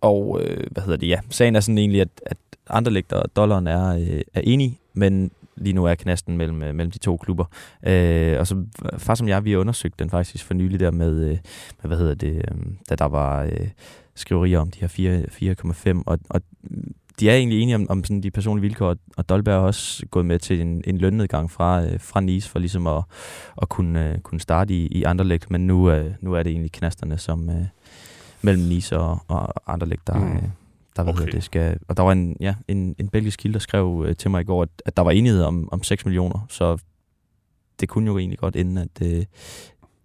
[0.00, 1.08] og øh, hvad hedder det?
[1.08, 2.36] Ja, sagen er sådan egentlig, at, at
[2.70, 6.90] Anderlecht og dollaren er, øh, er enige, men lige nu er knasten mellem, øh, mellem
[6.90, 7.44] de to klubber.
[7.86, 8.64] Øh, og så
[8.98, 11.38] far som jeg, vi har undersøgt den faktisk for nylig der med, øh,
[11.82, 12.58] hvad hedder det, øh,
[12.90, 13.68] da der var øh,
[14.14, 15.18] skriverier om de her
[15.96, 16.40] 4,5, og, og
[17.20, 20.26] de er egentlig enige om, om sådan de personlige vilkår, og Dolberg har også gået
[20.26, 23.02] med til en, en lønnedgang fra, øh, fra Nice for ligesom at,
[23.62, 26.72] at kunne, øh, kunne starte i, i Anderlecht, men nu, øh, nu er det egentlig
[26.72, 27.64] knasterne som øh,
[28.42, 30.40] mellem Nice og, og Anderlecht, der, mm.
[30.96, 31.26] der okay.
[31.32, 31.78] det skal...
[31.88, 34.44] Og der var en, ja, en, en belgisk kilde, der skrev uh, til mig i
[34.44, 36.78] går, at, at der var enighed om, om 6 millioner, så
[37.80, 39.22] det kunne jo egentlig godt ende, at, uh,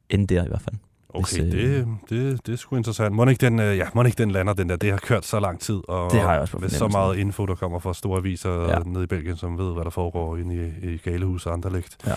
[0.10, 0.76] ende der i hvert fald.
[1.16, 3.16] Okay, hvis, øh, det, det, det er sgu interessant.
[3.16, 4.76] Må ikke, den, øh, ja, må ikke den lander, den der.
[4.76, 7.46] Det har kørt så lang tid, og det har jeg også med så meget info,
[7.46, 8.80] der kommer fra store aviser ja.
[8.86, 11.98] nede i Belgien, som ved, hvad der foregår inde i, i Galehus og Anderlecht.
[12.08, 12.14] Ja.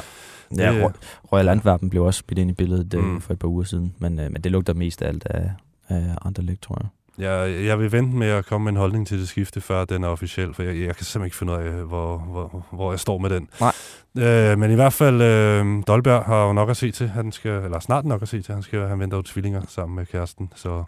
[0.57, 0.91] Ja,
[1.33, 3.21] Royal Antwerpen blev også spillet ind i billedet øh, mm.
[3.21, 5.51] for et par uger siden, men, øh, men det lugter mest af alt af,
[5.89, 6.89] af Anderlecht, tror jeg.
[7.19, 10.05] Jeg, jeg vil vente med at komme med en holdning til det skifte, før den
[10.05, 13.01] er officiel, for jeg, jeg kan simpelthen ikke finde ud af, hvor, hvor, hvor jeg
[13.01, 13.49] står med den.
[13.61, 13.73] Nej.
[14.19, 17.51] Øh, men i hvert fald, øh, Dolberg har jo nok at se til, han skal,
[17.51, 20.53] eller snart nok at se til, han skal have ventet tvillinger sammen med kæresten.
[20.55, 20.85] Så.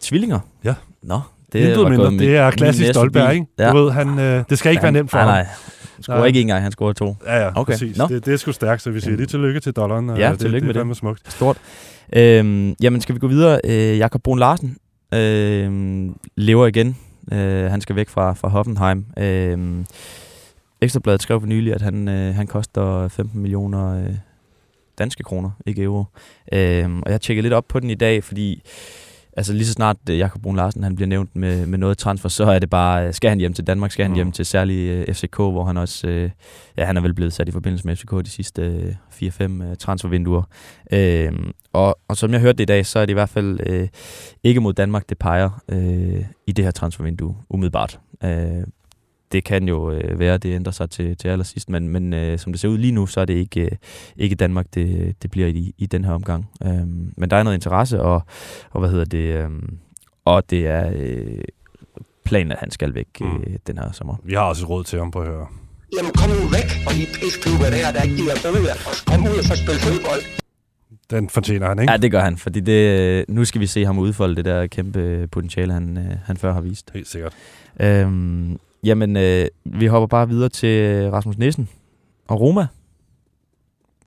[0.00, 0.40] Tvillinger?
[0.64, 0.74] Ja.
[1.02, 1.20] Nå,
[1.52, 3.46] det, er, mindre, det er klassisk Dolberg, ikke?
[3.58, 3.70] Ja.
[3.70, 5.34] Du ved, han, øh, det skal ikke ja, være nemt for nej, ham.
[5.34, 5.46] Nej,
[5.94, 7.16] han scorer ikke engang, han scorer to.
[7.26, 7.72] Ja, ja, okay.
[7.72, 7.98] præcis.
[7.98, 8.06] No.
[8.06, 10.16] Det, det er sgu stærkt, så vi siger lige tillykke til dollaren.
[10.16, 10.84] Ja, det, tillykke det, med det.
[10.84, 11.32] Det er smukt.
[11.32, 11.56] Stort.
[12.12, 13.60] Øhm, jamen, skal vi gå videre?
[13.64, 14.76] Øh, Jakob Brun Larsen
[15.14, 16.96] øh, lever igen.
[17.32, 19.06] Øh, han skal væk fra, fra Hoffenheim.
[19.18, 19.84] Øh,
[20.80, 24.14] Ekstrabladet skrev for nylig, at han, øh, han koster 15 millioner øh,
[24.98, 26.04] danske kroner, ikke euro.
[26.52, 28.62] Øh, og jeg tjekkede lidt op på den i dag, fordi
[29.36, 32.28] altså lige så snart uh, Jakob Brun Larsen han bliver nævnt med, med noget transfer,
[32.28, 34.14] så er det bare, uh, skal han hjem til Danmark, skal han mm.
[34.14, 36.30] hjem til særlig øh, FCK, hvor han også,
[36.76, 39.74] ja, han er vel blevet sat i forbindelse med FCK de sidste uh, 4-5 uh,
[39.78, 40.42] transfervinduer.
[40.92, 43.80] Uh, og, og som jeg hørte det i dag, så er det i hvert fald
[43.82, 43.88] uh,
[44.44, 48.00] ikke mod Danmark, det peger uh, i det her transfervindue, umiddelbart.
[48.24, 48.30] Uh,
[49.32, 52.38] det kan jo øh, være, at det ændrer sig til, til allersidst, men, men øh,
[52.38, 53.70] som det ser ud lige nu, så er det ikke, øh,
[54.16, 56.50] ikke Danmark, det, det bliver i, i den her omgang.
[56.64, 58.22] Øhm, men der er noget interesse, og,
[58.70, 59.50] og hvad hedder det, øh,
[60.24, 61.44] og det er øh,
[62.24, 63.58] planen, at han skal væk øh, mm.
[63.66, 64.16] den her sommer.
[64.24, 65.46] Vi har også råd til ham på at høre.
[65.96, 68.76] Jamen kom nu væk fra de pisklubber der, der ikke giver bøger.
[69.06, 70.22] Kom ud og så spille fodbold.
[71.10, 71.92] Den fortjener han, ikke?
[71.92, 75.28] Ja, det gør han, fordi det, nu skal vi se ham udfolde det der kæmpe
[75.32, 76.90] potentiale, han, øh, han før har vist.
[76.94, 77.32] Helt sikkert.
[77.80, 81.68] Øhm, Jamen, øh, vi hopper bare videre til Rasmus Nissen
[82.28, 82.66] og Roma.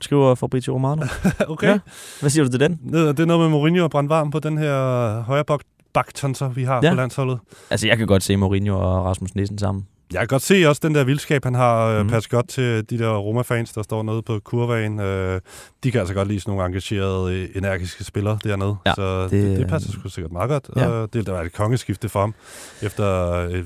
[0.02, 1.06] Skriver Fabrizio Romano.
[1.48, 1.68] okay.
[1.68, 1.80] Ja.
[2.20, 2.80] Hvad siger du til den?
[2.94, 5.60] Det er noget med Mourinho og brændt varm på den her højre bak
[5.94, 6.90] baktonser, vi har ja.
[6.90, 7.40] på landsholdet.
[7.70, 9.88] Altså, jeg kan godt se Mourinho og Rasmus Nissen sammen.
[10.14, 12.04] Jeg kan godt se også den der vildskab, han har.
[12.04, 12.10] Mm.
[12.10, 15.00] Pas godt til de der Roma-fans, der står nede på kurvagen.
[15.00, 15.42] Øh,
[15.84, 18.76] de kan altså godt lide sådan nogle engagerede, energiske spillere dernede.
[18.86, 20.70] Ja, så det, det, det passer sgu sikkert meget godt.
[20.76, 20.88] Ja.
[20.88, 22.34] Og det der var et kongeskifte for ham
[22.82, 23.66] efter et Øh,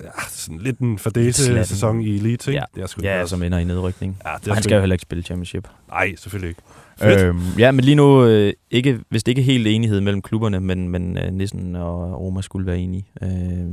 [0.00, 2.58] ja, sådan lidt en fordæse sæson i Elite, ikke?
[2.58, 4.16] Ja, det er sgu ja som ender i nedrykning.
[4.24, 5.68] Ja, det er han skal jo heller ikke spille championship.
[5.88, 6.62] Nej, selvfølgelig ikke.
[7.02, 10.60] Øhm, ja, men lige nu, øh, ikke, hvis det ikke er helt enighed mellem klubberne,
[10.60, 13.06] men, men øh, Nissen og Roma skulle være enige.
[13.22, 13.28] Øh,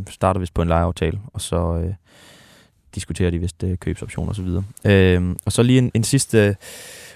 [0.10, 1.93] starter vist på en lejeaftale, og så øh,
[2.95, 4.47] diskuterer de vist øh, købsoptioner osv.
[4.91, 6.56] Øh, og så lige en, en sidste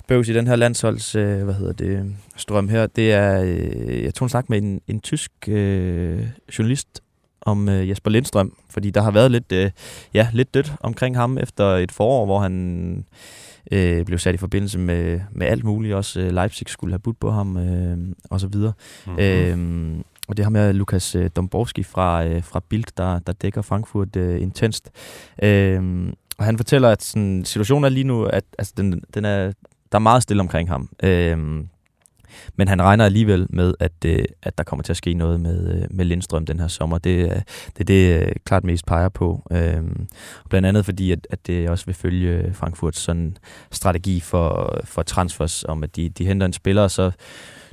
[0.08, 4.14] bøvs i den her landsholds, øh, hvad hedder det, strøm her, det er, øh, jeg
[4.14, 7.02] tog en snak med en, en tysk øh, journalist,
[7.42, 9.72] om øh, Jesper Lindstrøm, fordi der har været lidt, øh,
[10.14, 13.06] ja, lidt dødt omkring ham efter et forår, hvor han
[13.72, 15.96] øh, blev sat i forbindelse med, med alt muligt.
[15.96, 17.98] Også øh, Leipzig skulle have budt på ham, øh,
[18.30, 18.74] og så videre.
[19.08, 19.20] Mm-hmm.
[19.20, 23.62] Øh, og det har med Lukas øh, Domborski fra, øh, fra Bild, der, der dækker
[23.62, 24.92] Frankfurt øh, intenst.
[25.44, 29.52] Øh, og han fortæller, at sådan, situationen er lige nu, at altså, den, den er,
[29.92, 30.90] der er meget stille omkring ham.
[31.04, 31.64] Øh,
[32.56, 35.76] men han regner alligevel med, at, øh, at der kommer til at ske noget med,
[35.76, 36.98] øh, med Lindstrøm den her sommer.
[36.98, 37.42] Det, øh,
[37.78, 39.48] det er det, øh, klart mest peger på.
[39.52, 39.82] Øh,
[40.50, 43.38] blandt andet fordi, at, at det også vil følge øh, Frankfurts sådan
[43.72, 47.12] strategi for, for transfers, om at de, de henter en spiller, og så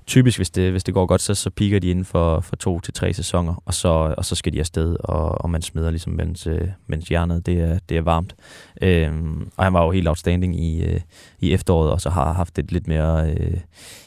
[0.09, 2.81] typisk, hvis det, hvis det går godt, så, så piker de inden for, for to
[2.81, 6.13] til tre sæsoner, og så, og så skal de afsted, og, og man smider ligesom,
[6.13, 8.35] mens, øh, mens hjernet det er, det er varmt.
[8.83, 11.01] Øhm, og han var jo helt outstanding i, øh,
[11.41, 13.61] i efteråret, og så har haft et lidt mere øh,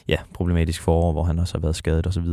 [0.08, 2.26] ja, problematisk forår, hvor han også har været skadet osv.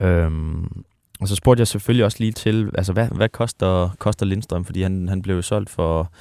[0.00, 0.84] Øhm,
[1.20, 4.82] og så spurgte jeg selvfølgelig også lige til, altså hvad, hvad koster, koster Lindstrøm, fordi
[4.82, 6.12] han, han blev solgt for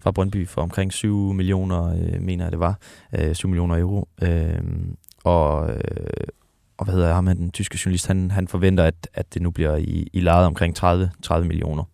[0.00, 2.78] fra Brøndby for omkring 7 millioner, øh, mener jeg det var,
[3.18, 4.08] øh, 7 millioner euro.
[4.22, 4.60] Øh,
[5.26, 6.35] og, øh, og
[6.86, 10.08] hvad hedder ham, den tyske journalist, han, han forventer, at, at det nu bliver i,
[10.12, 11.84] i lejet omkring 30, 30 millioner.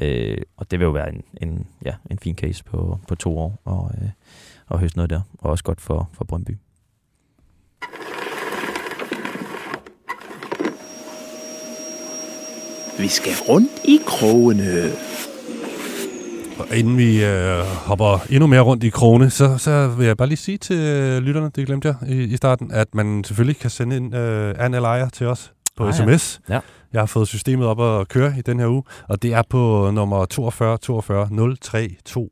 [0.00, 3.38] Øh, og det vil jo være en, en, ja, en fin case på, på to
[3.38, 4.08] år og, øh,
[4.66, 6.56] og høste noget der, og også godt for, for Brøndby.
[12.98, 14.90] Vi skal rundt i krogene.
[16.58, 20.28] Og inden vi øh, hopper endnu mere rundt i krone, så, så vil jeg bare
[20.28, 23.70] lige sige til øh, lytterne, det glemte jeg i, i starten, at man selvfølgelig kan
[23.70, 26.40] sende en øh, an eller til os på ah, sms.
[26.48, 26.54] Ja.
[26.54, 26.60] Ja.
[26.92, 29.90] Jeg har fået systemet op at køre i den her uge, og det er på
[29.94, 32.28] nummer 42 42 0321.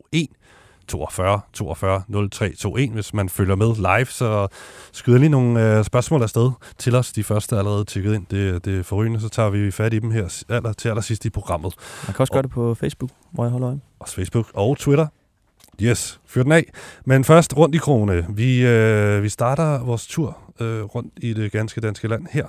[0.87, 2.93] 42 42 0321.
[2.93, 4.47] Hvis man følger med live, så
[4.91, 7.11] skyder lige nogle øh, spørgsmål afsted til os.
[7.11, 8.25] De første er allerede tykket ind.
[8.31, 11.29] Det, det er forrygende, så tager vi fat i dem her aller, til allersidst i
[11.29, 11.73] programmet.
[12.07, 13.79] Man kan også og, gøre det på Facebook, hvor jeg holder øje.
[13.99, 15.07] Også Facebook og Twitter.
[15.81, 16.71] Yes, fyr den af.
[17.05, 18.25] Men først rundt i krone.
[18.29, 22.45] Vi, øh, vi starter vores tur øh, rundt i det ganske danske land her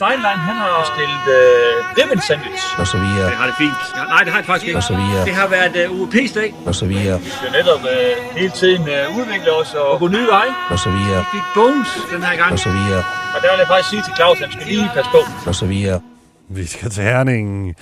[0.00, 2.64] Steinlein, han har stillet øh, ribbon sandwich.
[2.80, 3.26] Og så videre.
[3.30, 3.80] Det har det fint.
[3.96, 4.78] Ja, nej, det har det faktisk ikke.
[4.82, 5.22] Og så videre.
[5.28, 6.50] Det har været uh, UEP's dag.
[6.68, 7.16] Og så videre.
[7.26, 10.52] Vi skal netop uh, hele tiden uh, udvikle os og, og gå nye veje.
[10.74, 11.18] Og så videre.
[11.24, 12.52] Vi fik bones den her gang.
[12.52, 13.02] Og så videre.
[13.34, 15.20] Og der vil jeg faktisk sige til Claus, at han skal lige passe på.
[15.50, 16.00] Og så videre.
[16.48, 17.76] Vi skal til Herning.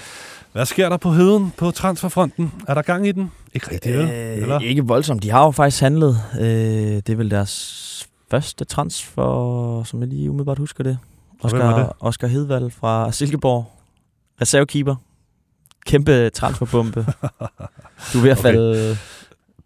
[0.53, 2.53] Hvad sker der på heden på transferfronten?
[2.69, 3.33] Er der gang i den?
[3.55, 4.59] Ikke rigtigt, øh, eller?
[4.61, 5.23] Ikke voldsomt.
[5.23, 6.15] De har jo faktisk handlet.
[6.41, 7.55] Øh, det er vel deres
[8.31, 9.31] første transfer,
[9.85, 10.99] som jeg lige umiddelbart husker det.
[11.43, 13.73] Oscar, Oscar Hedvald fra Silkeborg.
[14.41, 14.97] Reservekeeper.
[15.87, 17.07] Kæmpe transferbombe.
[18.13, 18.43] Du er ved at okay.
[18.43, 18.97] falde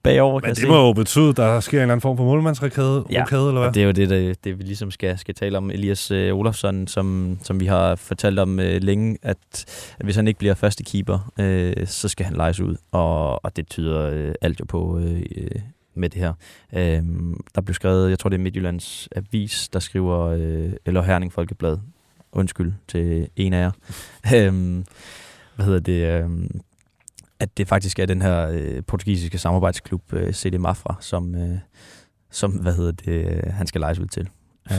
[0.02, 3.04] bagover, Men det må jo betyde, at der sker en eller anden form for målmandsrekade,
[3.10, 3.72] ja, rokade, eller hvad?
[3.72, 5.70] det er jo det, det, det vi ligesom skal, skal tale om.
[5.70, 9.38] Elias øh, Olafsson, som, som vi har fortalt om øh, længe, at,
[9.98, 12.76] at hvis han ikke bliver første keeper, øh, så skal han lejes ud.
[12.92, 15.22] Og, og det tyder øh, alt jo på øh,
[15.95, 16.32] med det her.
[16.72, 17.03] Øh,
[17.55, 21.78] der blev skrevet, jeg tror det er Midtjyllands Avis, der skriver, øh, eller Herning Folkeblad,
[22.32, 23.70] undskyld til en af jer.
[24.36, 24.84] øh,
[25.57, 26.24] hvad hedder det?
[26.24, 26.30] Øh,
[27.40, 31.59] at det faktisk er den her øh, portugisiske samarbejdsklub øh, CD Mafra, som, øh,
[32.30, 34.28] som hvad hedder det, øh, han skal lejes ud til.
[34.72, 34.76] øh,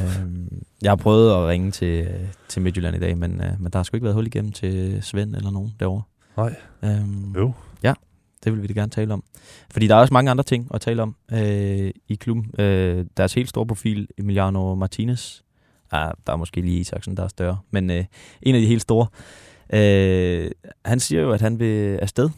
[0.82, 3.80] jeg har prøvet at ringe til, øh, til Midtjylland i dag, men, øh, men der
[3.80, 6.04] har sgu ikke været hul igennem til Svend eller nogen derovre.
[6.38, 6.56] Nej.
[6.84, 7.54] Øhm, jo.
[7.84, 7.94] Ja,
[8.44, 9.24] det vil vi da gerne tale om.
[9.72, 12.52] Fordi der er også mange andre ting at tale om øh, i klubben.
[12.60, 15.42] Øh, deres helt store profil, Emiliano Martinez.
[15.92, 17.58] Ah, der er måske lige Isaksen, der er større.
[17.72, 18.06] Men øh,
[18.42, 19.08] en af de helt store.
[19.74, 20.52] Øh,
[20.86, 22.30] han siger jo, at han vil afsted.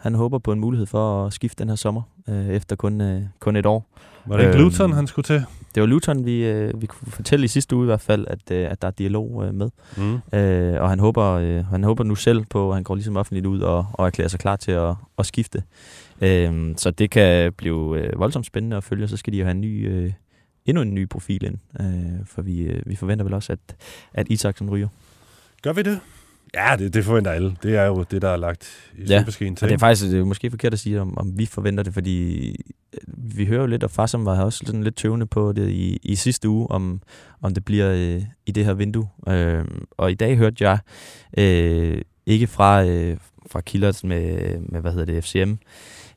[0.00, 3.22] Han håber på en mulighed for at skifte den her sommer, øh, efter kun, øh,
[3.40, 3.86] kun et år.
[4.26, 5.44] Var det ikke øh, Luton, han skulle til?
[5.74, 8.50] Det var Luton, vi, øh, vi kunne fortælle i sidste uge i hvert fald, at,
[8.50, 9.70] øh, at der er dialog øh, med.
[9.96, 10.38] Mm.
[10.38, 13.46] Øh, og han håber, øh, han håber nu selv på, at han går ligesom offentligt
[13.46, 15.62] ud og, og erklærer sig klar til at, at skifte.
[16.20, 19.44] Øh, så det kan blive øh, voldsomt spændende at følge, og så skal de jo
[19.44, 20.12] have en ny, øh,
[20.66, 21.58] endnu en ny profil ind.
[21.80, 23.76] Øh, for vi, øh, vi forventer vel også, at,
[24.14, 24.88] at Isaksen ryger.
[25.62, 26.00] Gør vi det?
[26.54, 27.56] Ja, det, det forventer alle.
[27.62, 29.24] Det er jo det, der er lagt i ja.
[29.28, 29.46] til.
[29.46, 31.94] Og det er faktisk det er måske forkert at sige, om, om vi forventer det,
[31.94, 32.48] fordi
[32.92, 33.00] øh,
[33.36, 36.14] vi hører jo lidt, og Farsam var også sådan lidt tøvende på det i, i
[36.14, 37.02] sidste uge, om,
[37.42, 39.08] om det bliver øh, i det her vindue.
[39.28, 40.78] Øh, og i dag hørte jeg
[41.38, 45.52] øh, ikke fra, øh, fra kilder med, med, hvad hedder det, FCM,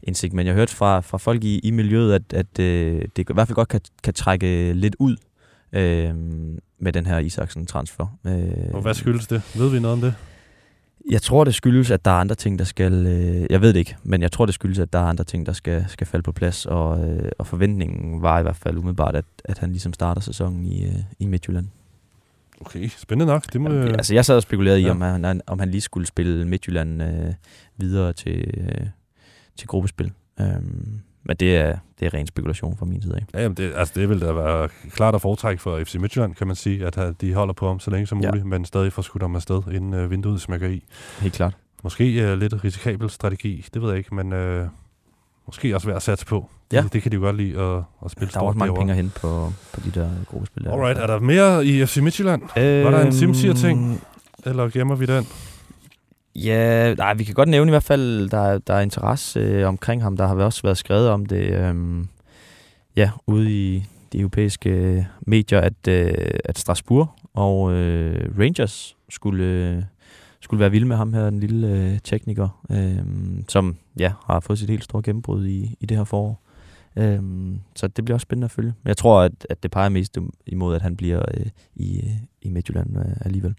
[0.03, 3.33] indsigt, men jeg hørte fra, fra folk i, i miljøet, at, at øh, det i
[3.33, 5.15] hvert fald godt kan, kan trække lidt ud
[5.73, 6.13] øh,
[6.81, 8.17] med den her Isaksen-transfer.
[8.25, 9.41] Øh, og hvad skyldes det?
[9.55, 10.13] Ved vi noget om det?
[11.09, 12.93] Jeg tror, det skyldes, at der er andre ting, der skal...
[13.07, 15.45] Øh, jeg ved det ikke, men jeg tror, det skyldes, at der er andre ting,
[15.45, 16.65] der skal, skal falde på plads.
[16.65, 20.65] Og, øh, og forventningen var i hvert fald umiddelbart, at, at han ligesom starter sæsonen
[20.65, 21.67] i, øh, i Midtjylland.
[22.61, 23.53] Okay, spændende nok.
[23.53, 24.87] Det må, Jamen, altså, jeg sad og spekulerede ja.
[24.87, 27.33] i, om han, om han lige skulle spille Midtjylland øh,
[27.77, 28.87] videre til, øh,
[29.57, 30.11] til gruppespil.
[30.39, 33.25] Um, men det er, det er ren spekulation fra min side af.
[33.33, 36.47] Ja, jamen det, altså det vil da være klart at foretrække for FC Midtjylland, kan
[36.47, 38.43] man sige, at de holder på ham så længe som muligt, ja.
[38.43, 40.83] men stadig får skudt ham afsted, inden uh, vinduet smækker i.
[41.19, 41.53] Helt klart.
[41.83, 44.67] Måske uh, lidt risikabel strategi, det ved jeg ikke, men uh,
[45.47, 46.49] måske også værd at satse på.
[46.71, 46.81] Ja.
[46.81, 48.93] Det, det kan de jo godt lide at, at spille Der er også mange penge
[48.93, 50.67] hen på, på de der gruppespil.
[50.67, 52.41] Alright, er der mere i FC Midtjylland?
[52.57, 54.01] Øhm, Var der en Simsier-ting?
[54.45, 55.27] Eller gemmer vi den?
[56.35, 60.01] Ja, nej, vi kan godt nævne i hvert fald, der, der er interesse øh, omkring
[60.01, 60.17] ham.
[60.17, 62.05] Der har også været skrevet om det, øh,
[62.95, 66.13] ja, ude i de europæiske øh, medier, at, øh,
[66.45, 69.83] at Strasbourg og øh, Rangers skulle, øh,
[70.39, 73.05] skulle være vilde med ham her, den lille øh, tekniker, øh,
[73.47, 76.41] som ja, har fået sit helt store gennembrud i, i det her forår.
[76.95, 77.21] Øh,
[77.75, 78.73] så det bliver også spændende at følge.
[78.83, 80.17] Men jeg tror, at, at det peger mest
[80.47, 82.11] imod, at han bliver øh, i, øh,
[82.41, 83.55] i Midtjylland øh, alligevel.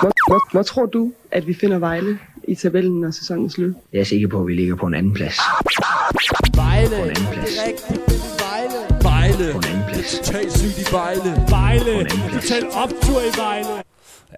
[0.00, 2.18] Hvor, hvor, hvor tror du, at vi finder Vejle
[2.48, 3.74] i tabellen, når sæsonen er slut?
[3.92, 5.38] Jeg er sikker på, at vi ligger på en anden plads.
[6.54, 6.88] Vejle.
[6.88, 7.56] På en anden plads.
[8.44, 9.02] Vejle.
[9.02, 9.52] Vejle.
[9.52, 10.18] På en anden plads.
[10.18, 11.30] Totalt sygt i Vejle.
[11.48, 12.08] Vejle.
[12.32, 13.82] Totalt optur i Vejle.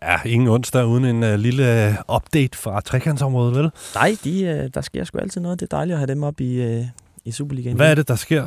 [0.03, 3.71] Ja, ingen onsdag uden en uh, lille uh, update fra trekantsområdet, vel?
[3.95, 5.61] Nej, de, uh, der sker sgu altid noget.
[5.61, 6.85] Det er dejligt at have dem op i, uh,
[7.25, 7.77] i Superligaen.
[7.77, 8.47] Hvad er det, der sker?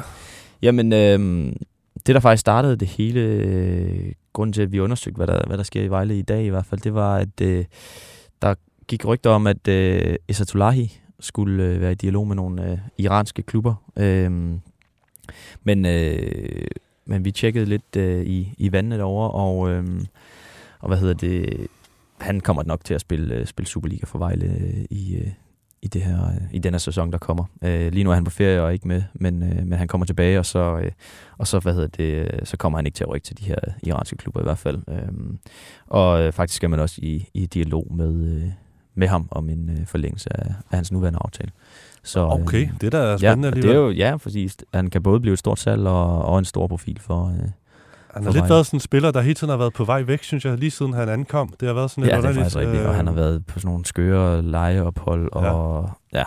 [0.61, 1.19] Jamen, øh,
[2.05, 5.57] det der faktisk startede det hele, øh, grund til, at vi undersøgte, hvad der, hvad
[5.57, 7.65] der sker i Vejle i dag i hvert fald, det var, at øh,
[8.41, 8.55] der
[8.87, 13.41] gik rygter om, at øh, Esatolahi skulle øh, være i dialog med nogle øh, iranske
[13.41, 13.75] klubber.
[13.97, 14.31] Øh,
[15.63, 16.67] men, øh,
[17.05, 19.85] men vi tjekkede lidt øh, i, i vandet over og, øh,
[20.79, 21.67] og hvad hedder det,
[22.17, 25.31] han kommer nok til at spille, øh, spille Superliga for Vejle øh, i, øh,
[25.83, 27.45] i, det her, øh, i denne sæson, der kommer.
[27.61, 30.05] Øh, lige nu er han på ferie og ikke med, men, øh, men han kommer
[30.05, 30.91] tilbage, og så, øh,
[31.37, 33.55] og så, hvad hedder det, så kommer han ikke til at rykke til de her
[33.83, 34.81] iranske klubber i hvert fald.
[34.89, 35.37] Øh,
[35.87, 38.47] og øh, faktisk skal man også i, i dialog med, øh,
[38.95, 41.51] med ham om en øh, forlængelse af, af hans nuværende aftale.
[42.03, 45.03] Så, okay, øh, det der er spændende ja, det er jo, ja, fordi han kan
[45.03, 47.49] både blive et stort salg og, og en stor profil for, øh,
[48.13, 50.23] han har lidt været sådan en spiller, der hele tiden har været på vej væk,
[50.23, 51.53] synes jeg, lige siden han ankom.
[51.59, 53.45] Det har været sådan lidt ja, det er faktisk rigtigt, øh, og han har været
[53.45, 56.19] på sådan nogle skøre lejeophold, og ja.
[56.19, 56.23] ja.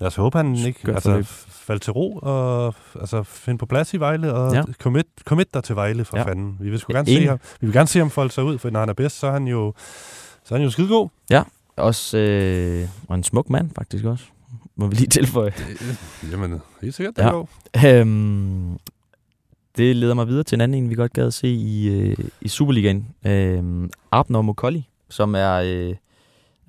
[0.00, 3.96] Lad os håbe, han ikke altså, faldt til ro og altså, finde på plads i
[3.96, 4.62] Vejle og ja.
[4.72, 6.22] commit, commit dig til Vejle for ja.
[6.22, 6.56] fanden.
[6.60, 8.80] Vi vil, gerne se ham, vi vil gerne se ham folde sig ud, for når
[8.80, 9.74] han er bedst, så er han jo,
[10.44, 11.08] så er han jo skidegod.
[11.30, 11.42] Ja,
[11.76, 14.24] også øh, og en smuk mand faktisk også
[14.78, 15.52] må vi lige tilføje.
[16.32, 17.30] Jamen, helt sikkert, det ja.
[17.30, 17.48] går.
[17.86, 18.78] Øhm,
[19.78, 22.16] det leder mig videre til en anden en, vi godt gad at se i, øh,
[22.40, 23.06] i Superligaen.
[23.26, 25.94] Øh, Abner Mokolli, som er, øh,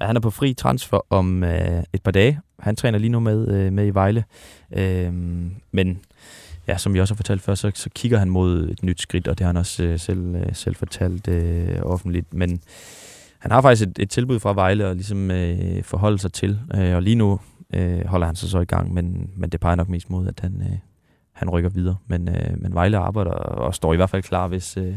[0.01, 2.39] han er på fri transfer om øh, et par dage.
[2.59, 4.23] Han træner lige nu med, øh, med i Vejle.
[4.71, 5.13] Øh,
[5.71, 5.99] men
[6.67, 9.27] ja, som vi også har fortalt før, så, så kigger han mod et nyt skridt,
[9.27, 12.33] og det har han også øh, selv, øh, selv fortalt øh, offentligt.
[12.33, 12.61] Men
[13.39, 16.95] han har faktisk et, et tilbud fra Vejle at ligesom øh, forholde sig til, øh,
[16.95, 17.39] og lige nu
[17.73, 20.39] øh, holder han sig så i gang, men, men det peger nok mest mod, at
[20.39, 20.77] han, øh,
[21.39, 21.95] han rykker videre.
[22.07, 24.95] Men, øh, men Vejle arbejder og står i hvert fald klar, hvis, øh,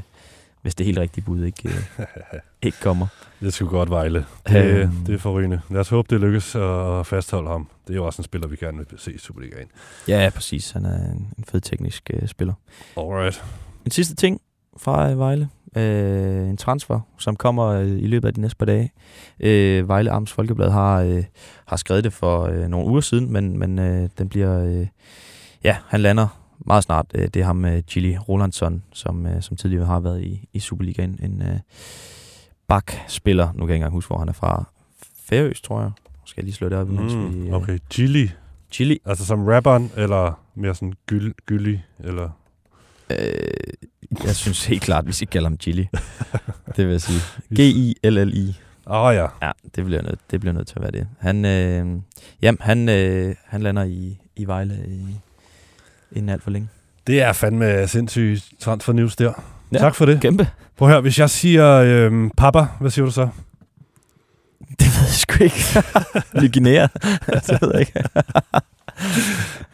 [0.62, 2.06] hvis det helt rigtige bud ikke, øh,
[2.62, 3.06] ikke kommer.
[3.40, 4.24] Det skulle godt Vejle.
[4.48, 4.90] Det, øhm.
[5.06, 5.60] det er forrygende.
[5.70, 7.68] Lad os håbe, det lykkes at fastholde ham.
[7.86, 9.66] Det er jo også en spiller, vi gerne vil se i Superligaen.
[10.08, 10.70] Ja, præcis.
[10.70, 12.54] Han er en fed teknisk øh, spiller.
[12.96, 13.44] Alright.
[13.84, 14.40] En sidste ting
[14.76, 15.48] fra øh, Vejle.
[15.76, 18.92] Øh, en transfer, som kommer øh, i løbet af de næste par dage.
[19.40, 21.24] Øh, Vejle Arms Folkeblad har, øh,
[21.66, 24.64] har skrevet det for øh, nogle uger siden, men, men øh, den bliver...
[24.64, 24.86] Øh,
[25.64, 27.06] ja, han lander meget snart.
[27.14, 30.60] Øh, det er ham, øh, Gilly Rolandsson, som, øh, som tidligere har været i, i
[30.60, 31.18] Superligaen.
[31.22, 31.58] En øh,
[32.68, 33.46] bak-spiller.
[33.46, 34.64] Nu kan jeg ikke engang huske, hvor han er fra.
[35.24, 35.90] Færøs, tror jeg.
[36.24, 37.08] Skal jeg lige slå det op, mm,
[37.42, 37.48] vi...
[37.48, 37.54] Øh...
[37.54, 38.28] Okay, Gilly.
[38.72, 38.96] Gilly.
[39.04, 42.30] Altså som rapperen, eller mere sådan gyld, gylly, eller...
[43.10, 43.18] Øh,
[44.24, 45.84] jeg synes helt klart, vi skal kalde ham Gilly.
[46.76, 47.20] det vil jeg sige.
[47.54, 48.56] G-I-L-L-I.
[48.86, 49.26] Åh oh, ja.
[49.42, 51.08] Ja, det bliver, nødt, det bliver nødt til at være det.
[51.18, 52.00] Han, øh,
[52.42, 55.20] jamen, han, øh, han lander i, i Vejle i,
[56.16, 56.68] inden alt for længe.
[57.06, 59.32] Det er fandme sindssygt transfer news der.
[59.72, 60.20] Ja, tak for det.
[60.20, 60.48] Kæmpe.
[60.76, 63.28] Prøv at høre, hvis jeg siger øh, papa, hvad siger du så?
[64.78, 65.82] Det ved jeg sgu ikke.
[66.42, 66.88] Lyginære.
[67.46, 68.02] det ved jeg ikke.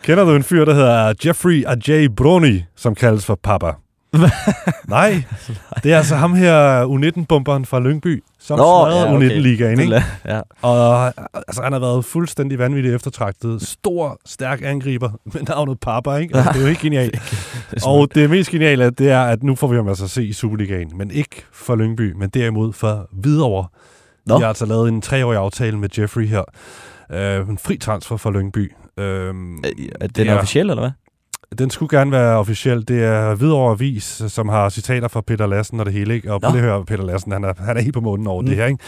[0.02, 3.72] Kender du en fyr, der hedder Jeffrey Ajay Brony, som kaldes for papa?
[4.88, 5.22] Nej,
[5.82, 9.30] det er altså ham her U19-bumperen fra Lyngby, som Nå, ja, okay.
[9.30, 10.02] U19-ligaen, ikke?
[10.24, 10.40] Ja.
[10.62, 13.62] Og altså, han har været fuldstændig vanvittigt eftertragtet.
[13.62, 16.36] Stor, stærk angriber med navnet Papa, ikke?
[16.36, 17.20] Altså, det er jo ikke genialt.
[17.86, 20.32] og det mest geniale, det er, at nu får vi ham altså at se i
[20.32, 23.66] Superligaen, men ikke for Lyngby, men derimod for Hvidovre.
[24.26, 24.34] Nå.
[24.34, 26.44] De har altså lavet en treårig aftale med Jeffrey her.
[27.10, 28.72] Uh, en fri transfer for Lyngby.
[28.96, 30.90] Uh, er den er officiel, eller hvad?
[31.58, 32.88] Den skulle gerne være officiel.
[32.88, 36.14] Det er Hvidovre Avis, som har citater fra Peter Lassen og det hele.
[36.14, 36.32] Ikke?
[36.32, 38.40] Og prøv lige at høre, Peter Lassen, han er, han er helt på munden over
[38.40, 38.46] mm.
[38.46, 38.66] det her.
[38.66, 38.78] Ikke?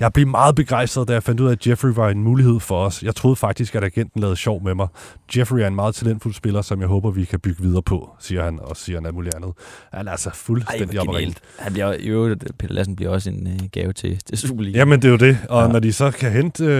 [0.00, 2.84] Jeg blev meget begejstret, da jeg fandt ud af, at Jeffrey var en mulighed for
[2.84, 3.02] os.
[3.02, 4.88] Jeg troede faktisk, at agenten lavede sjov med mig.
[5.36, 8.44] Jeffrey er en meget talentfuld spiller, som jeg håber, vi kan bygge videre på, siger
[8.44, 9.52] han, og siger han alt muligt andet.
[9.92, 11.40] Han er altså fuldstændig oprigtigt.
[11.58, 14.78] Han bliver, jo, Peter Lassen bliver også en uh, gave til, til Superliga.
[14.78, 15.38] Jamen, det er jo det.
[15.48, 15.72] Og ja.
[15.72, 16.64] når de så kan hente...
[16.64, 16.70] Øh,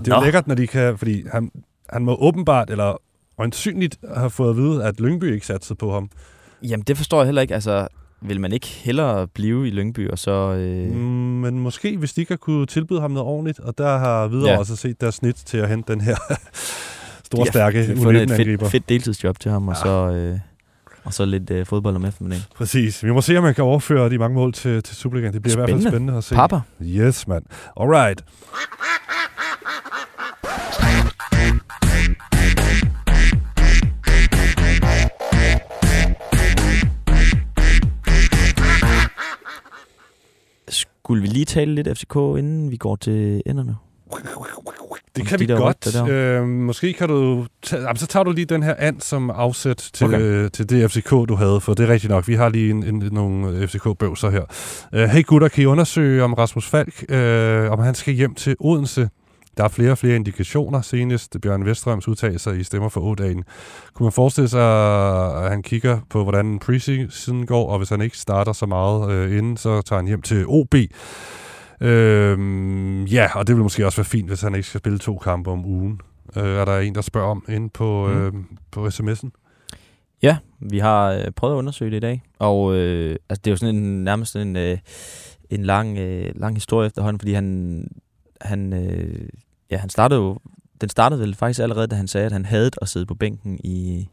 [0.00, 0.98] det er jo lækkert, når de kan...
[0.98, 1.50] Fordi han,
[1.88, 2.96] han må åbenbart, eller
[3.40, 6.10] øjensynligt har fået at vide, at Lyngby ikke satte på ham.
[6.62, 7.54] Jamen, det forstår jeg heller ikke.
[7.54, 7.88] Altså,
[8.20, 10.30] vil man ikke hellere blive i Lyngby, og så...
[10.30, 10.92] Øh...
[10.92, 11.00] Mm,
[11.40, 14.50] men måske, hvis de ikke har kunne tilbyde ham noget ordentligt, og der har videre
[14.50, 14.58] ja.
[14.58, 16.16] også set deres snit til at hente den her
[17.24, 18.54] store, stærke U19-angriber.
[18.54, 19.70] et fedt, fedt deltidsjob til ham, ja.
[19.70, 20.16] og så...
[20.16, 20.38] Øh
[21.04, 22.44] og så lidt øh, fodbold om eftermiddagen.
[22.54, 23.04] Præcis.
[23.04, 25.34] Vi må se, om man kan overføre de mange mål til, til Superligaen.
[25.34, 25.72] Det bliver spændende.
[25.72, 26.34] i hvert fald spændende at se.
[26.34, 26.60] Papa.
[26.82, 27.44] Yes, mand.
[27.80, 28.24] Alright.
[41.10, 43.76] Skulle vi lige tale lidt FCK, inden vi går til enderne?
[45.16, 46.10] Det kan de vi godt.
[46.10, 47.46] Øh, måske kan du...
[47.62, 50.20] Tage, jamen, så tager du lige den her and som afsæt til, okay.
[50.20, 52.28] øh, til det FCK, du havde, for det er rigtigt nok.
[52.28, 54.44] Vi har lige en, en, nogle FCK-bøvser her.
[54.92, 58.56] Uh, hey gutter, kan I undersøge om Rasmus Falk, øh, om han skal hjem til
[58.60, 59.08] Odense?
[59.60, 60.80] Der er flere og flere indikationer.
[60.80, 63.44] Senest Bjørn Vestrøms udtalelser i Stemmer for dagen.
[63.94, 64.62] Kunne man forestille sig,
[65.44, 69.38] at han kigger på, hvordan preseason går, og hvis han ikke starter så meget øh,
[69.38, 70.74] inden, så tager han hjem til OB.
[71.80, 75.18] Øhm, ja, og det vil måske også være fint, hvis han ikke skal spille to
[75.18, 76.00] kampe om ugen.
[76.36, 78.26] Øh, er der en, der spørger om inde på, mm.
[78.26, 78.32] øh,
[78.70, 79.28] på sms'en?
[80.22, 83.52] Ja, vi har øh, prøvet at undersøge det i dag, og øh, altså, det er
[83.52, 84.78] jo sådan en, nærmest en, øh,
[85.50, 87.88] en lang, øh, lang historie efterhånden, fordi han,
[88.40, 89.28] han, øh,
[89.70, 90.38] ja, han startede jo,
[90.80, 93.60] den startede vel faktisk allerede, da han sagde, at han havde at sidde på bænken
[93.64, 94.08] i,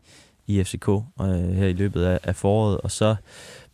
[0.47, 3.15] i FCK øh, her i løbet af, af foråret, og så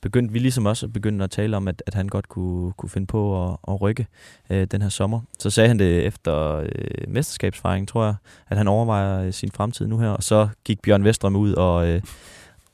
[0.01, 2.89] begyndte vi ligesom også at begynde at tale om, at, at han godt kunne, kunne
[2.89, 4.07] finde på at, at rykke
[4.49, 5.21] øh, den her sommer.
[5.39, 8.15] Så sagde han det efter øh, mesterskabsfejringen, tror jeg,
[8.49, 11.87] at han overvejer øh, sin fremtid nu her, og så gik Bjørn Vestrøm ud og...
[11.87, 12.01] Øh,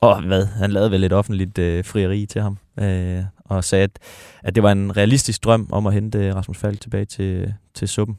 [0.00, 3.98] og hvad, han lavede vel et offentligt øh, frieri til ham, øh, og sagde, at,
[4.42, 7.88] at det var en realistisk drøm om at hente øh, Rasmus Falk tilbage til, til
[7.88, 8.18] suppen.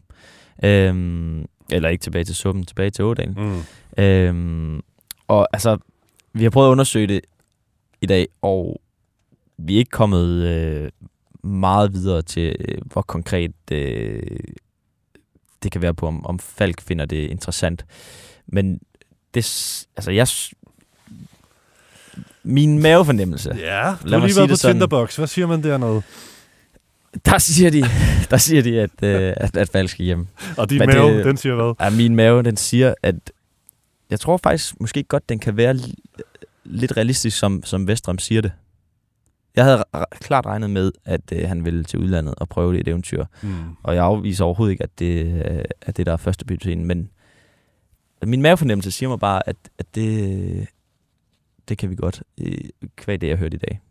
[0.61, 3.33] Øh, eller ikke tilbage til suppen, tilbage til Ådalen.
[3.37, 4.03] Mm.
[4.03, 4.79] Øh,
[5.27, 5.77] og altså,
[6.33, 7.21] vi har prøvet at undersøge det
[8.01, 8.81] i dag, og
[9.57, 10.91] vi er ikke kommet øh,
[11.43, 14.39] meget videre til, øh, hvor konkret øh,
[15.63, 17.85] det kan være på, om, om Falk finder det interessant.
[18.47, 18.79] Men
[19.33, 19.45] det,
[19.95, 20.27] altså jeg,
[22.43, 23.55] min mavefornemmelse.
[23.59, 25.15] Ja, du har lige været på Tinderbox.
[25.15, 26.01] Hvad siger man dernede?
[27.25, 27.81] Der siger de,
[28.29, 30.27] der siger de at, øh, at, at Falk skal hjem.
[30.57, 31.73] Og din Men mave, det, den siger hvad?
[31.85, 33.15] Ja, min mave, den siger, at
[34.09, 35.79] jeg tror faktisk måske godt, den kan være
[36.63, 38.51] lidt realistisk, som, som Vestrøm siger det.
[39.55, 42.87] Jeg havde klart regnet med, at øh, han ville til udlandet og prøve det et
[42.87, 43.25] eventyr.
[43.41, 43.53] Mm.
[43.83, 46.85] Og jeg afviser overhovedet ikke, at det, øh, at det der er første bytescene.
[46.85, 47.09] Men
[48.25, 50.67] min mavefornemmelse siger mig bare, at, at det,
[51.69, 52.57] det kan vi godt, øh,
[52.95, 53.81] kvæg det, jeg hørte i dag.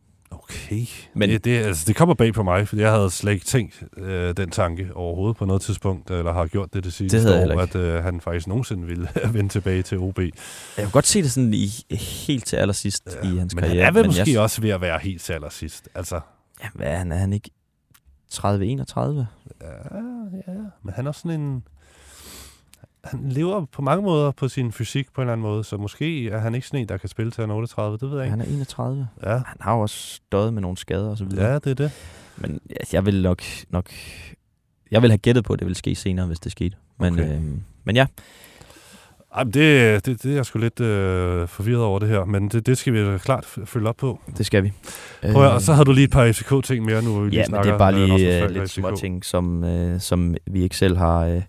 [0.51, 0.87] Okay.
[1.15, 3.83] Men det, det, altså, det kommer bag på mig, for jeg havde slet ikke tænkt
[3.97, 7.61] øh, den tanke overhovedet på noget tidspunkt, eller har gjort det det sidste det år,
[7.61, 10.19] at øh, han faktisk nogensinde ville vende tilbage til OB.
[10.19, 10.33] Jeg
[10.77, 11.69] kan godt se det sådan i,
[12.27, 13.77] helt til allersidst ja, i hans men karriere.
[13.77, 14.41] Men han er vel måske jeg...
[14.41, 15.89] også ved at være helt til allersidst.
[15.95, 16.21] Altså.
[16.63, 17.13] Ja, hvad er han?
[17.13, 17.51] Er han ikke
[18.35, 18.41] 30-31?
[18.41, 19.25] Ja, ja,
[20.83, 21.65] men han er sådan en
[23.05, 26.29] han lever på mange måder på sin fysik på en eller anden måde, så måske
[26.29, 28.31] er han ikke sådan en, der kan spille til han 38, det ved jeg ikke.
[28.31, 29.09] Han er 31.
[29.23, 29.29] Ja.
[29.29, 31.53] Han har jo også stået med nogle skader og så videre.
[31.53, 31.93] Ja, det er det.
[32.37, 32.61] Men
[32.93, 33.91] jeg vil nok, nok
[34.91, 36.77] jeg vil have gættet på, at det vil ske senere, hvis det skete.
[36.99, 37.37] Men, okay.
[37.37, 37.43] øh,
[37.85, 38.07] men ja.
[39.35, 42.67] Ej, det, det, det er jeg sgu lidt øh, forvirret over det her, men det,
[42.67, 44.21] det skal vi klart følge op på.
[44.39, 44.73] Det skal vi.
[45.33, 47.45] Prøv, øh, og så har du lige et par FCK-ting mere nu, vi ja, lige
[47.45, 47.71] snakker.
[47.71, 50.97] Ja, det er bare lige øh, lidt små ting, som, øh, som vi ikke selv
[50.97, 51.27] har...
[51.27, 51.43] Øh,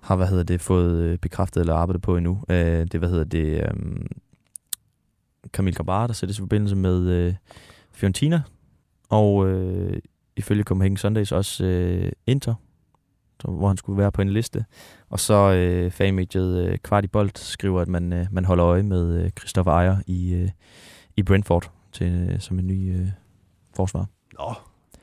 [0.00, 2.42] har hvad hedder det, fået øh, bekræftet eller arbejdet på endnu.
[2.48, 4.06] Øh, det hvad hedder det, um,
[5.48, 7.34] Camille Grabar, der sættes i forbindelse med øh,
[7.92, 8.42] Fiorentina,
[9.08, 9.98] og øh,
[10.36, 12.54] ifølge Copenhagen Sundays også øh, Inter,
[13.44, 14.64] hvor han skulle være på en liste.
[15.08, 19.30] Og så øh, fanmediet øh, Kvartibolt skriver, at man, øh, man holder øje med øh,
[19.30, 20.48] Christopher Ejer i, øh,
[21.16, 23.08] i Brentford til, øh, som en ny øh,
[23.76, 24.06] forsvar.
[24.38, 24.54] Nå,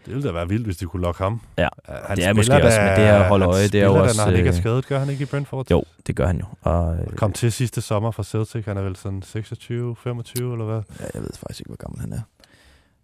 [0.08, 1.42] det ville da være vildt, hvis de kunne lokke ham.
[1.58, 3.86] Ja, han det er måske da, også, men det er at holde øje, det er
[3.86, 4.18] jo også...
[4.22, 5.72] når han ikke er øh, skadet, gør han ikke i Brentford?
[5.72, 6.46] Jo, det gør han jo.
[6.62, 10.82] Og, Kom til sidste sommer fra Celtic, han er vel sådan 26, 25 eller hvad?
[11.00, 12.22] Ja, jeg ved faktisk ikke, hvor gammel han er.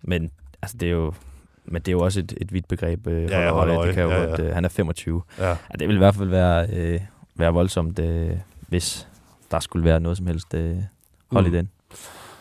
[0.01, 0.32] Men
[0.62, 1.14] altså, det er jo...
[1.66, 3.88] Men det er jo også et, et vidt begreb, øh, ja, ja, øje.
[3.88, 4.30] Det kan jo ja, ja.
[4.30, 5.22] Godt, øh, han er 25.
[5.39, 5.49] Ja.
[5.49, 6.99] Ja, det vil i hvert fald være, øh,
[7.36, 8.32] være voldsomt, øh,
[8.68, 9.08] hvis
[9.51, 10.78] der skulle være noget som helst øh,
[11.32, 11.54] hold mm.
[11.54, 11.70] i den.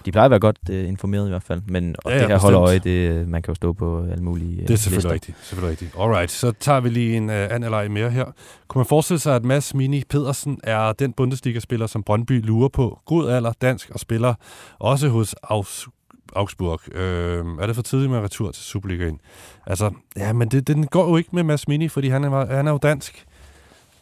[0.06, 2.30] De plejer at være godt uh, informeret i hvert fald, men og ja, ja, det
[2.30, 4.76] her holder øje, det, øh, man kan jo stå på alle mulige uh, Det er
[4.76, 5.10] selvfølgelig lister.
[5.12, 5.36] rigtigt.
[5.42, 5.94] Selvfølgelig rigtigt.
[6.00, 8.24] Alright, så tager vi lige en uh, anden eller mere her.
[8.68, 12.98] Kunne man forestille sig, at Mads Mini Pedersen er den Bundesliga-spiller, som Brøndby lurer på?
[13.06, 14.34] God alder, dansk og spiller
[14.78, 15.88] også hos Aus
[16.36, 16.80] Augsburg.
[16.94, 19.20] Øh, er det for tidligt med retur til Superligaen?
[19.66, 22.66] Altså, ja, men det, den går jo ikke med Mads Mini, fordi han er, han
[22.66, 23.24] er jo dansk.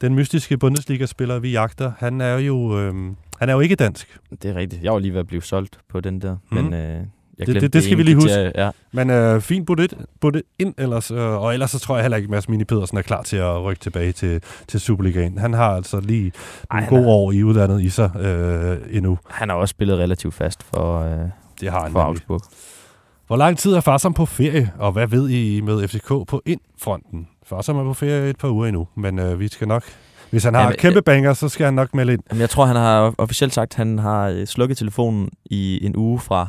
[0.01, 2.79] Den mystiske Bundesliga-spiller, vi jagter, han er jo...
[2.79, 2.95] Øh,
[3.41, 4.19] han er jo ikke dansk.
[4.43, 4.83] Det er rigtigt.
[4.83, 6.57] Jeg var lige ved at blive solgt på den der, mm.
[6.57, 6.75] men...
[6.75, 7.01] Øh,
[7.39, 8.31] jeg det, det, det skal vi lige huske.
[8.31, 8.71] Til, ja.
[8.93, 12.27] Men øh, fint budt det ind, ellers, øh, og ellers så tror jeg heller ikke,
[12.27, 15.39] at Mads Mini Pedersen er klar til at rykke tilbage til, til Superligaen.
[15.39, 16.33] Han har altså lige
[16.75, 19.19] en god år i udlandet i sig øh, endnu.
[19.31, 21.29] Han har også spillet relativt fast for, øh,
[21.61, 22.01] Det har han for.
[22.01, 22.41] Augsburg.
[23.27, 27.29] Hvor lang tid er Farsom på ferie, og hvad ved I med FCK på indfronten?
[27.47, 29.85] Farsom er på ferie et par uger endnu, men øh, vi skal nok...
[30.31, 32.23] Hvis han har Jamen, kæmpe banger, så skal han nok melde ind.
[32.31, 35.97] Jamen, jeg tror, han har officielt sagt, at han har øh, slukket telefonen i en
[35.97, 36.49] uge fra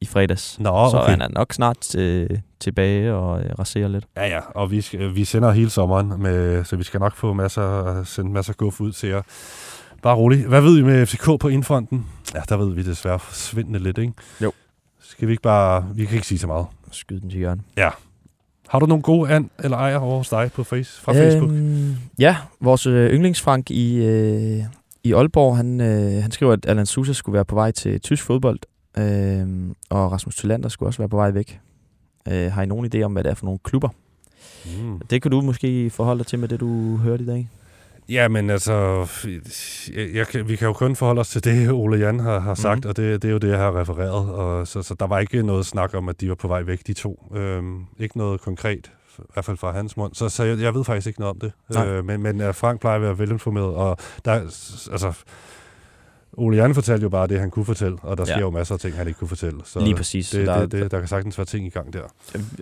[0.00, 0.58] i fredags.
[0.60, 1.10] Nå, så okay.
[1.10, 2.30] han er nok snart øh,
[2.60, 4.04] tilbage og øh, raserer lidt.
[4.16, 7.32] Ja, ja, og vi, skal, vi sender hele sommeren, med, så vi skal nok få
[7.32, 9.22] masser, sende masser guf ud til jer.
[10.02, 10.46] Bare rolig.
[10.46, 12.06] Hvad ved I med FCK på indfronten?
[12.34, 14.12] Ja, der ved vi desværre svindende lidt, ikke?
[14.40, 14.52] Jo.
[15.00, 15.86] Skal vi ikke bare...
[15.94, 16.66] Vi kan ikke sige så meget.
[16.90, 17.62] Skyde den til hjørne.
[17.76, 17.90] Ja.
[18.72, 21.50] Har du nogle gode an eller ejer over hos dig på face, fra Facebook?
[21.50, 24.62] Øhm, ja, vores øh, yndlingsfrank i, øh,
[25.04, 28.24] i Aalborg, han, øh, han skriver, at Alan Sousa skulle være på vej til tysk
[28.24, 28.58] fodbold,
[28.98, 31.60] øh, og Rasmus Thylander skulle også være på vej væk.
[32.28, 33.88] Øh, har I nogen idé om, hvad det er for nogle klubber?
[34.64, 35.00] Mm.
[35.10, 37.48] Det kan du måske forholde dig til med det, du hørte i dag.
[38.08, 39.06] Ja, men altså,
[39.96, 42.64] jeg, jeg, vi kan jo kun forholde os til det, Ole Jan har, har sagt,
[42.64, 42.76] Mhm.
[42.78, 42.88] mm-hmm.
[42.88, 44.30] og det, det er jo det, jeg har refereret.
[44.30, 46.86] Og så, så der var ikke noget snak om, at de var på vej væk,
[46.86, 47.26] de to.
[47.34, 50.14] Øhm, ikke noget konkret, i hvert fald fra hans mund.
[50.14, 51.52] Så, så jeg, jeg ved faktisk ikke noget om det.
[51.74, 51.86] Nej.
[51.88, 54.40] Øh, men, men øh, Frank plejer at være velinformeret, og der, er
[54.92, 55.12] altså,
[56.36, 58.32] Ole Jan fortalte jo bare det, han kunne fortælle, og der Ja.
[58.32, 59.60] sker jo masser af ting, han ikke kunne fortælle.
[59.64, 60.30] Så Lige præcis.
[60.30, 62.02] Det, Der- det, det, der kan sagtens være ting i gang der.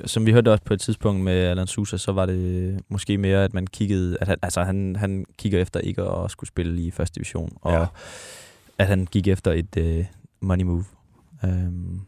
[0.04, 3.44] Som vi hørte også på et tidspunkt med Alan Sousa, så var det måske mere,
[3.44, 6.90] at man kiggede, at han, altså han, han kigger efter ikke at skulle spille i
[6.90, 7.86] første division, og Ja.
[8.78, 10.04] at han gik efter et uh,
[10.40, 10.84] money move.
[11.42, 12.00] Um,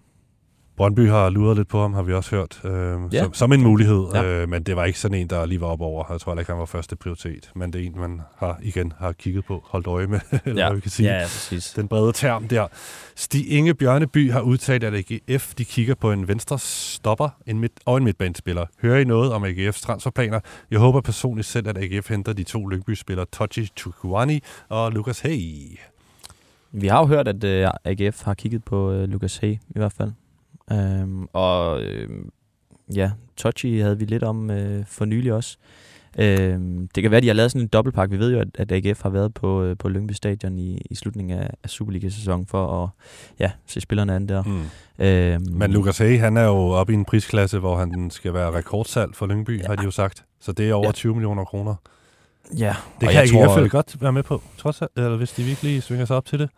[0.77, 3.23] Brøndby har luret lidt på ham, har vi også hørt, øh, Ja.
[3.23, 4.05] som, som en mulighed.
[4.15, 4.25] Ja.
[4.25, 6.05] Øh, men det var ikke sådan en, der lige var op over.
[6.11, 7.51] Jeg tror ikke, han var første prioritet.
[7.55, 10.69] Men det er en, man har igen har kigget på, holdt øje med, eller Ja.
[10.69, 11.09] hvad vi kan sige.
[11.09, 11.71] Ja, ja, præcis.
[11.77, 12.67] Den brede term der.
[13.17, 17.73] Stig Inge Bjørneby har udtalt, at AGF de kigger på en venstre stopper en midt,
[17.87, 18.67] og en midtbanespiller.
[18.83, 20.41] Hører I noget om AGF's transferplaner?
[20.71, 25.79] Jeg håber personligt selv, at AGF henter de to Lyngby-spillere Tochi Chukwani og Lukas Hey.
[26.73, 29.93] vi har jo hørt, at uh, AGF har kigget på uh, Lucas Hay i hvert
[29.93, 30.13] fald.
[30.73, 34.57] Um, og uh, ja, Tochi havde vi lidt om uh,
[34.87, 35.57] for nylig også.
[36.19, 38.11] Um, det kan være, at de har lavet sådan en dobbeltpak.
[38.11, 40.95] Vi ved jo, at, at AGF har været på, uh, på Lyngby Stadion i, i
[40.95, 42.89] slutningen af, af Superliga-sæsonen for at
[43.39, 44.43] ja, se spillerne an der.
[44.43, 45.51] Mm.
[45.53, 48.51] Um, Men Lukas Hay, han er jo oppe i en prisklasse, hvor han skal være
[48.51, 49.67] rekordsalg for Lyngby, ja.
[49.67, 50.25] har de jo sagt.
[50.41, 50.89] Så det er over Ja.
[50.89, 50.93] ja.
[50.93, 51.75] 20 millioner kroner.
[52.59, 55.33] Ja, Det kan jeg AGF tror- vel godt være med på, trods alt, eller hvis
[55.33, 56.51] de virkelig svinger sig op til det.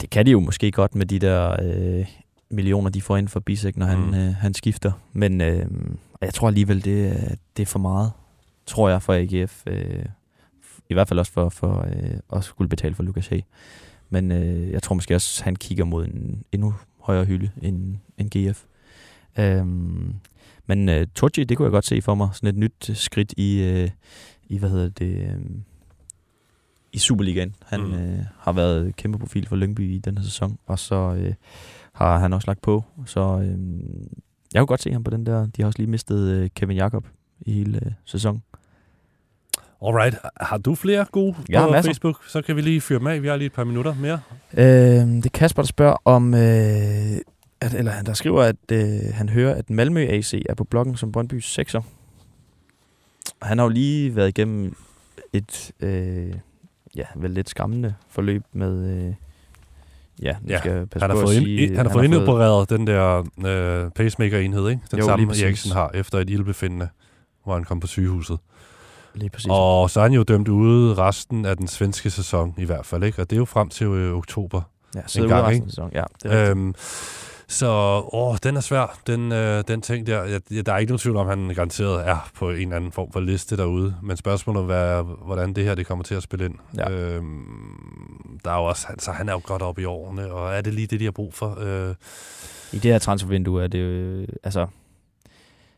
[0.00, 2.06] Det kan de jo måske godt med de der øh,
[2.52, 4.14] millioner, de får ind for Bisek, når han, Mm.
[4.14, 4.92] øh, han skifter.
[5.12, 5.66] Men øh,
[6.20, 8.12] jeg tror alligevel, det, det er for meget,
[8.66, 9.62] tror jeg, for AGF.
[9.66, 10.04] Øh,
[10.90, 13.40] I hvert fald også for, for øh, at skulle betale for Lukas Hay.
[14.10, 18.30] Men øh, jeg tror måske også, han kigger mod en endnu højere hylde end, end
[18.50, 18.64] GF.
[19.38, 20.14] Øhm,
[20.66, 22.28] men øh, Torji, det kunne jeg godt se for mig.
[22.32, 23.90] Sådan et nyt skridt i, øh,
[24.48, 25.36] i hvad hedder det, øh,
[26.92, 27.54] i Superligaen.
[27.66, 27.92] Han mm.
[27.94, 31.34] øh, har været kæmpe profil for Lyngby i den her sæson, og så øh,
[31.94, 32.84] har han også lagt på.
[33.06, 33.58] Så øh,
[34.54, 35.46] jeg kunne godt se ham på den der.
[35.46, 37.06] De har også lige mistet øh, Kevin Jakob
[37.40, 38.42] i hele øh, sæsonen.
[39.86, 40.16] Alright.
[40.40, 41.82] Har du flere gode på masser.
[41.82, 42.24] Facebook?
[42.28, 43.22] Så kan vi lige fyre dem af.
[43.22, 44.20] Vi har lige et par minutter mere.
[44.52, 46.40] Øh, det er Kasper, der spørger om, øh,
[47.60, 50.96] at, eller han der skriver, at øh, han hører, at Malmø AC er på bloggen
[50.96, 51.80] som Brøndbys sekser.
[53.42, 54.76] Han har jo lige været igennem
[55.32, 56.34] et, øh,
[56.96, 59.14] ja, vel lidt skræmmende forløb med, øh,
[60.22, 62.70] ja, Ja, skal passe han har på fået, at ind, sige, han har fået indopereret
[62.70, 64.82] den der øh, pacemaker-enhed, ikke?
[64.90, 65.26] Den Jo, samme.
[65.42, 66.88] Eriksen har efter et ildbefindende,
[67.44, 68.38] hvor han kom på sygehuset.
[69.14, 69.48] Lige præcis.
[69.50, 73.04] Og så er han jo dømt ude resten af den svenske sæson i hvert fald,
[73.04, 73.22] ikke?
[73.22, 74.60] Og det er jo frem til øh, oktober.
[74.94, 75.92] Ja, en sidder ude gang, resten af sæsonen.
[75.94, 76.74] Ja, det er øhm,
[77.52, 80.24] så åh, den er svær, den, øh, den ting der.
[80.24, 82.92] Ja, der er ikke nogen tvivl om, at han garanteret er på en eller anden
[82.92, 83.94] form for liste derude.
[84.02, 86.54] Men spørgsmålet er, hvordan det her det kommer til at spille ind.
[86.76, 86.90] Ja.
[86.90, 90.60] Øhm, der er jo også, altså, han er jo godt oppe i årene, og er
[90.60, 91.58] det lige det, de har brug for?
[91.60, 91.94] Øh,
[92.72, 94.66] I det her transfervindue er det jo, altså,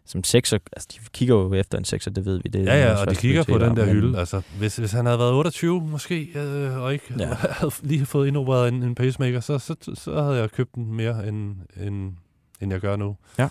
[0.07, 2.49] som sekser, altså de kigger jo efter en sekser, det ved vi.
[2.49, 4.19] Det Ja, ja, og de kigger på den der hylde.
[4.19, 7.27] Altså, hvis, hvis han havde været 28 måske, øh, og ikke Ja.
[7.61, 11.29] havde lige fået indopereret en, en pacemaker, så, så, så havde jeg købt den mere,
[11.29, 12.13] end, end,
[12.61, 13.17] end jeg gør nu.
[13.39, 13.49] Ja.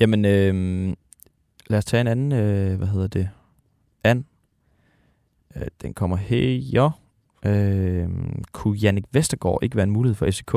[0.00, 0.94] Jamen, øh,
[1.66, 3.28] lad os tage en anden, øh, hvad hedder det,
[4.04, 4.24] an.
[5.56, 6.90] Øh, den kommer her.
[7.46, 8.08] Øh,
[8.52, 10.54] kunne Jannik Vestergaard ikke være en mulighed for FCK,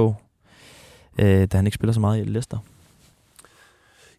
[1.19, 2.57] øh, da han ikke spiller så meget i Leicester?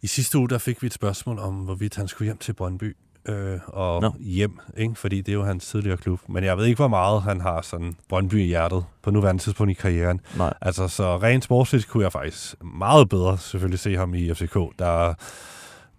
[0.04, 2.96] I sidste uge, der fik vi et spørgsmål om, hvorvidt han skulle hjem til Brøndby.
[3.28, 4.10] Øh, og no.
[4.20, 4.94] hjem, ikke?
[4.94, 6.20] fordi det er jo hans tidligere klub.
[6.28, 9.70] Men jeg ved ikke, hvor meget han har sådan Brøndby i hjertet på nuværende tidspunkt
[9.70, 10.20] i karrieren.
[10.36, 10.54] Nej.
[10.60, 14.54] Altså, så rent sportsligt kunne jeg faktisk meget bedre selvfølgelig se ham i FCK.
[14.54, 15.14] Der,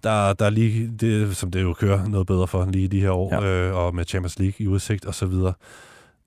[0.04, 3.12] der, der er lige, det, som det jo kører noget bedre for lige de her
[3.12, 3.68] år, ja.
[3.68, 5.54] øh, og med Champions League i udsigt og så videre.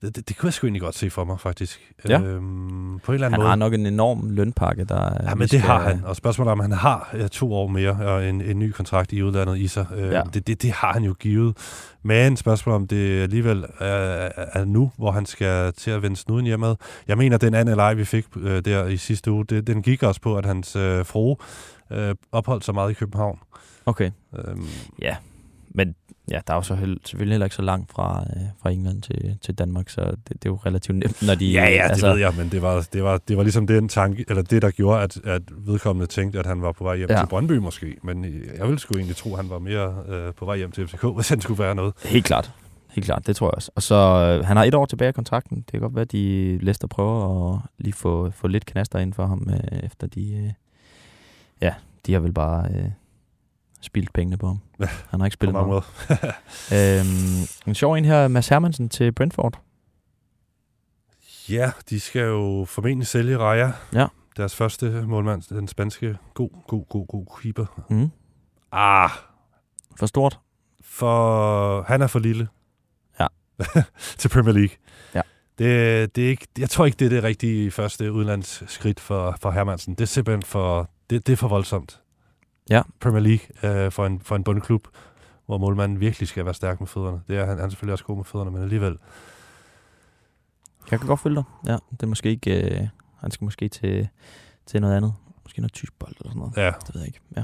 [0.01, 1.91] Det, det, det kunne jeg sgu egentlig godt se for mig, faktisk.
[2.09, 2.21] Ja.
[2.21, 3.49] Øhm, på en eller anden Han måde.
[3.49, 5.13] har nok en enorm lønpakke, der...
[5.23, 6.03] Ja, men det skal- har han.
[6.05, 9.13] Og spørgsmålet er, om han har ja, to år mere og en, en ny kontrakt
[9.13, 9.85] i udlandet i sig.
[9.95, 10.21] Øh, Ja.
[10.33, 11.57] det, det, det har han jo givet.
[12.03, 16.45] Men spørgsmålet om det alligevel er, er nu, hvor han skal til at vende snuden
[16.45, 16.75] hjemad.
[17.07, 20.03] Jeg mener, den anden leg, vi fik øh, der i sidste uge, det, den gik
[20.03, 21.35] også på, at hans øh, frue
[21.91, 23.39] øh, opholdt sig meget i København.
[23.85, 24.11] Okay.
[24.37, 24.65] Øhm,
[25.01, 25.15] Ja,
[25.69, 25.95] men
[26.31, 29.01] ja, der er jo så held, selvfølgelig heller ikke så langt fra, øh, fra England
[29.01, 31.51] til, til Danmark, så det, det er jo relativt nemt, når de...
[31.51, 33.89] Ja, ja, det altså, ved jeg, men det var, det var, det var ligesom den
[33.89, 37.09] tanke, eller det, der gjorde, at, at vedkommende tænkte, at han var på vej hjem
[37.09, 37.15] Ja.
[37.15, 37.21] ja.
[37.21, 37.97] til Brøndby måske.
[38.03, 38.23] Men
[38.57, 41.05] jeg ville sgu egentlig tro, at han var mere øh, på vej hjem til FCK,
[41.15, 41.93] hvis han skulle være noget.
[42.05, 42.51] Helt klart.
[42.89, 43.71] Helt klart, det tror jeg også.
[43.75, 45.57] Og så, øh, han har et år tilbage i kontrakten.
[45.57, 49.13] Det kan godt være, at de Leicester prøver at lige få, få lidt knaster ind
[49.13, 50.33] for ham, øh, efter de...
[50.33, 50.49] Øh,
[51.61, 51.73] ja,
[52.05, 52.89] de har vel bare øh,
[53.81, 54.59] spildt pengene på ham.
[54.79, 55.83] Ja, Han har ikke spillet meget.
[57.01, 59.59] øhm, en sjov en her, Mads Hermansen til Brentford.
[61.49, 63.71] Ja, de skal jo formentlig sælge Raja.
[63.93, 64.07] Ja.
[64.37, 67.65] Deres første målmand, den spanske, god, god, god, god keeper.
[67.89, 68.11] Mm.
[68.71, 69.09] Ah,
[69.95, 70.39] For stort.
[70.83, 72.47] for han er for lille.
[73.19, 73.27] Ja.
[74.17, 74.75] til Premier League.
[75.15, 75.21] Ja.
[75.57, 79.51] Det, det er ikke, jeg tror ikke, det er det rigtige første udlandsskridt for, for
[79.51, 79.93] Hermansen.
[79.93, 82.01] Det er simpelthen for, det, det er for voldsomt.
[82.69, 82.81] Ja.
[82.99, 84.87] Premier League øh, for, en, for en bundklub,
[85.45, 87.21] hvor målmanden virkelig skal være stærk med fødderne.
[87.27, 88.97] Det er han, han er selvfølgelig også god med fødderne, men alligevel.
[90.91, 91.43] Jeg kan godt følge dig.
[91.67, 92.79] Ja, det er måske ikke...
[92.81, 92.87] Øh,
[93.19, 94.07] han skal måske til,
[94.65, 95.13] til noget andet.
[95.43, 96.57] Måske noget tysk bold eller sådan noget.
[96.57, 96.71] Ja.
[96.87, 97.19] Det ved jeg ikke.
[97.37, 97.43] Ja.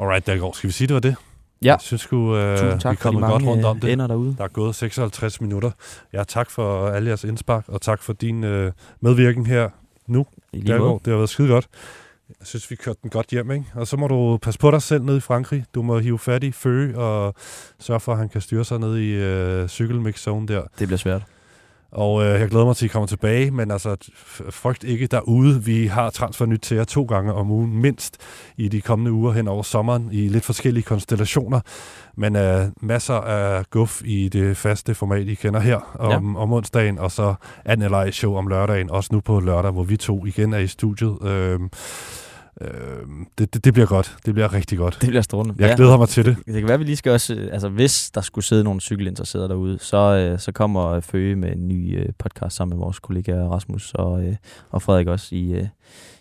[0.00, 0.52] Alright, går.
[0.52, 1.16] Skal vi sige, det var det?
[1.62, 1.66] Ja.
[1.66, 3.92] Jeg synes sgu, øh, Tusind tak vi er de godt rundt om øh, det.
[3.92, 4.34] ender derude.
[4.38, 5.70] Der er gået 56 minutter.
[6.12, 9.68] Ja, tak for alle jeres indspark, og tak for din øh, medvirken her
[10.06, 10.26] nu.
[10.52, 11.00] Dalgaard.
[11.04, 11.68] Det har været skide godt.
[12.28, 13.64] Jeg synes, vi kørte den godt hjem, ikke?
[13.74, 15.64] Og så må du passe på dig selv nede i Frankrig.
[15.74, 17.34] Du må hive fat i Fø og
[17.78, 20.62] sørge for, at han kan styre sig ned i øh, cykelmix der.
[20.78, 21.22] Det bliver svært.
[21.96, 23.96] Og øh, jeg glæder mig til, at I kommer tilbage, men altså,
[24.50, 25.64] frygt ikke derude.
[25.64, 28.18] Vi har transfer nyt til jer to gange om ugen, mindst
[28.56, 31.60] i de kommende uger hen over sommeren, i lidt forskellige konstellationer.
[32.16, 36.40] Men øh, masser af guf i det faste format, I kender her om, ja.
[36.40, 37.34] om onsdagen, og så
[37.64, 41.18] Anne show om lørdagen, også nu på lørdag, hvor vi to igen er i studiet.
[41.22, 41.60] Øh,
[42.60, 42.68] øh,
[43.38, 44.16] det, det, det bliver godt.
[44.26, 44.98] Det bliver rigtig godt.
[45.00, 45.66] Det bliver strålende.
[45.66, 46.36] Jeg glæder mig til det.
[46.46, 47.34] Det kan være, vi lige skal også...
[47.34, 51.52] øh, Altså, hvis der skulle sidde nogle cykelinteresserede derude, så, øh, så kommer Føge med
[51.52, 54.36] en ny øh, podcast sammen med vores kollega Rasmus og, øh,
[54.70, 55.66] og Frederik også i, øh,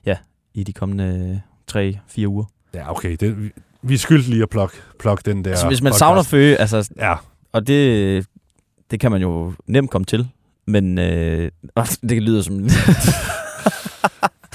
[0.06, 0.18] ja,
[0.54, 2.46] i de kommende øh, tre-fire uger.
[2.74, 3.18] Ja, okay.
[3.20, 6.00] Det, vi, vi er skyldt lige at plukke, plukke den der Altså, hvis man podcast.
[6.00, 7.14] savner Føge, altså, ja.
[7.52, 8.26] og det,
[8.92, 10.28] det kan man jo nemt komme til,
[10.68, 11.52] men øh,
[12.10, 12.68] det lyder som...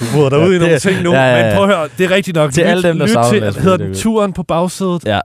[0.01, 1.43] Du råder dig ud i nogle ting nu, ja, ja, ja.
[1.45, 2.51] men prøv at høre, det er rigtigt nok.
[2.53, 3.93] Til Lyt- alle dem, der lyt til, hedder den.
[3.95, 5.05] Turen på bagsædet.
[5.05, 5.19] Ja.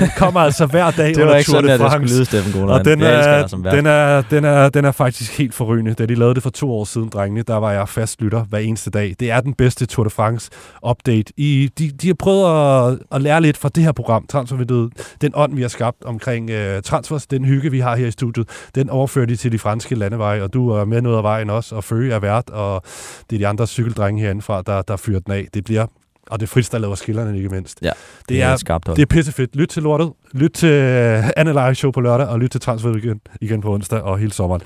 [0.00, 2.14] Den kommer altså hver dag Det var under ikke Tour sådan, de at det skulle
[2.14, 2.74] lyde, Steffen Gruner.
[2.74, 5.94] Og den er, dig den, er, den, er, den er faktisk helt forrygende.
[5.94, 8.58] Da de lavede det for to år siden, drengene, der var jeg fast lytter hver
[8.58, 9.14] eneste dag.
[9.20, 10.50] Det er den bedste Tour de France
[10.90, 11.32] update.
[11.36, 12.44] I, de, de har prøvet
[12.92, 14.92] at, at lære lidt fra det her program, Transfervinduet.
[15.20, 18.48] Den ånd, vi har skabt omkring uh, transfers, den hygge, vi har her i studiet,
[18.74, 21.74] den overfører de til de franske landeveje, og du er med noget af vejen også,
[21.74, 22.82] og Føge er vært, og
[23.30, 25.46] det er de andre cykeldrenge herindefra, der, der fyrer den af.
[25.54, 25.86] Det bliver
[26.30, 27.78] og det er der laver skillerne, ikke mindst.
[27.82, 28.96] Ja, det, det er er, skarpt hold.
[28.96, 29.56] det er pissefedt.
[29.56, 30.12] Lyt til lortet.
[30.32, 33.74] Lyt til uh, Anne Live Show på lørdag, og lyt til Transfer igen, igen på
[33.74, 34.62] onsdag og hele sommeren.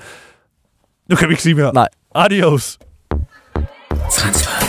[1.09, 1.73] Nu kan vi ikke sige mere.
[1.73, 1.87] Nej.
[2.15, 2.79] Adios.
[4.11, 4.66] Transfervindue.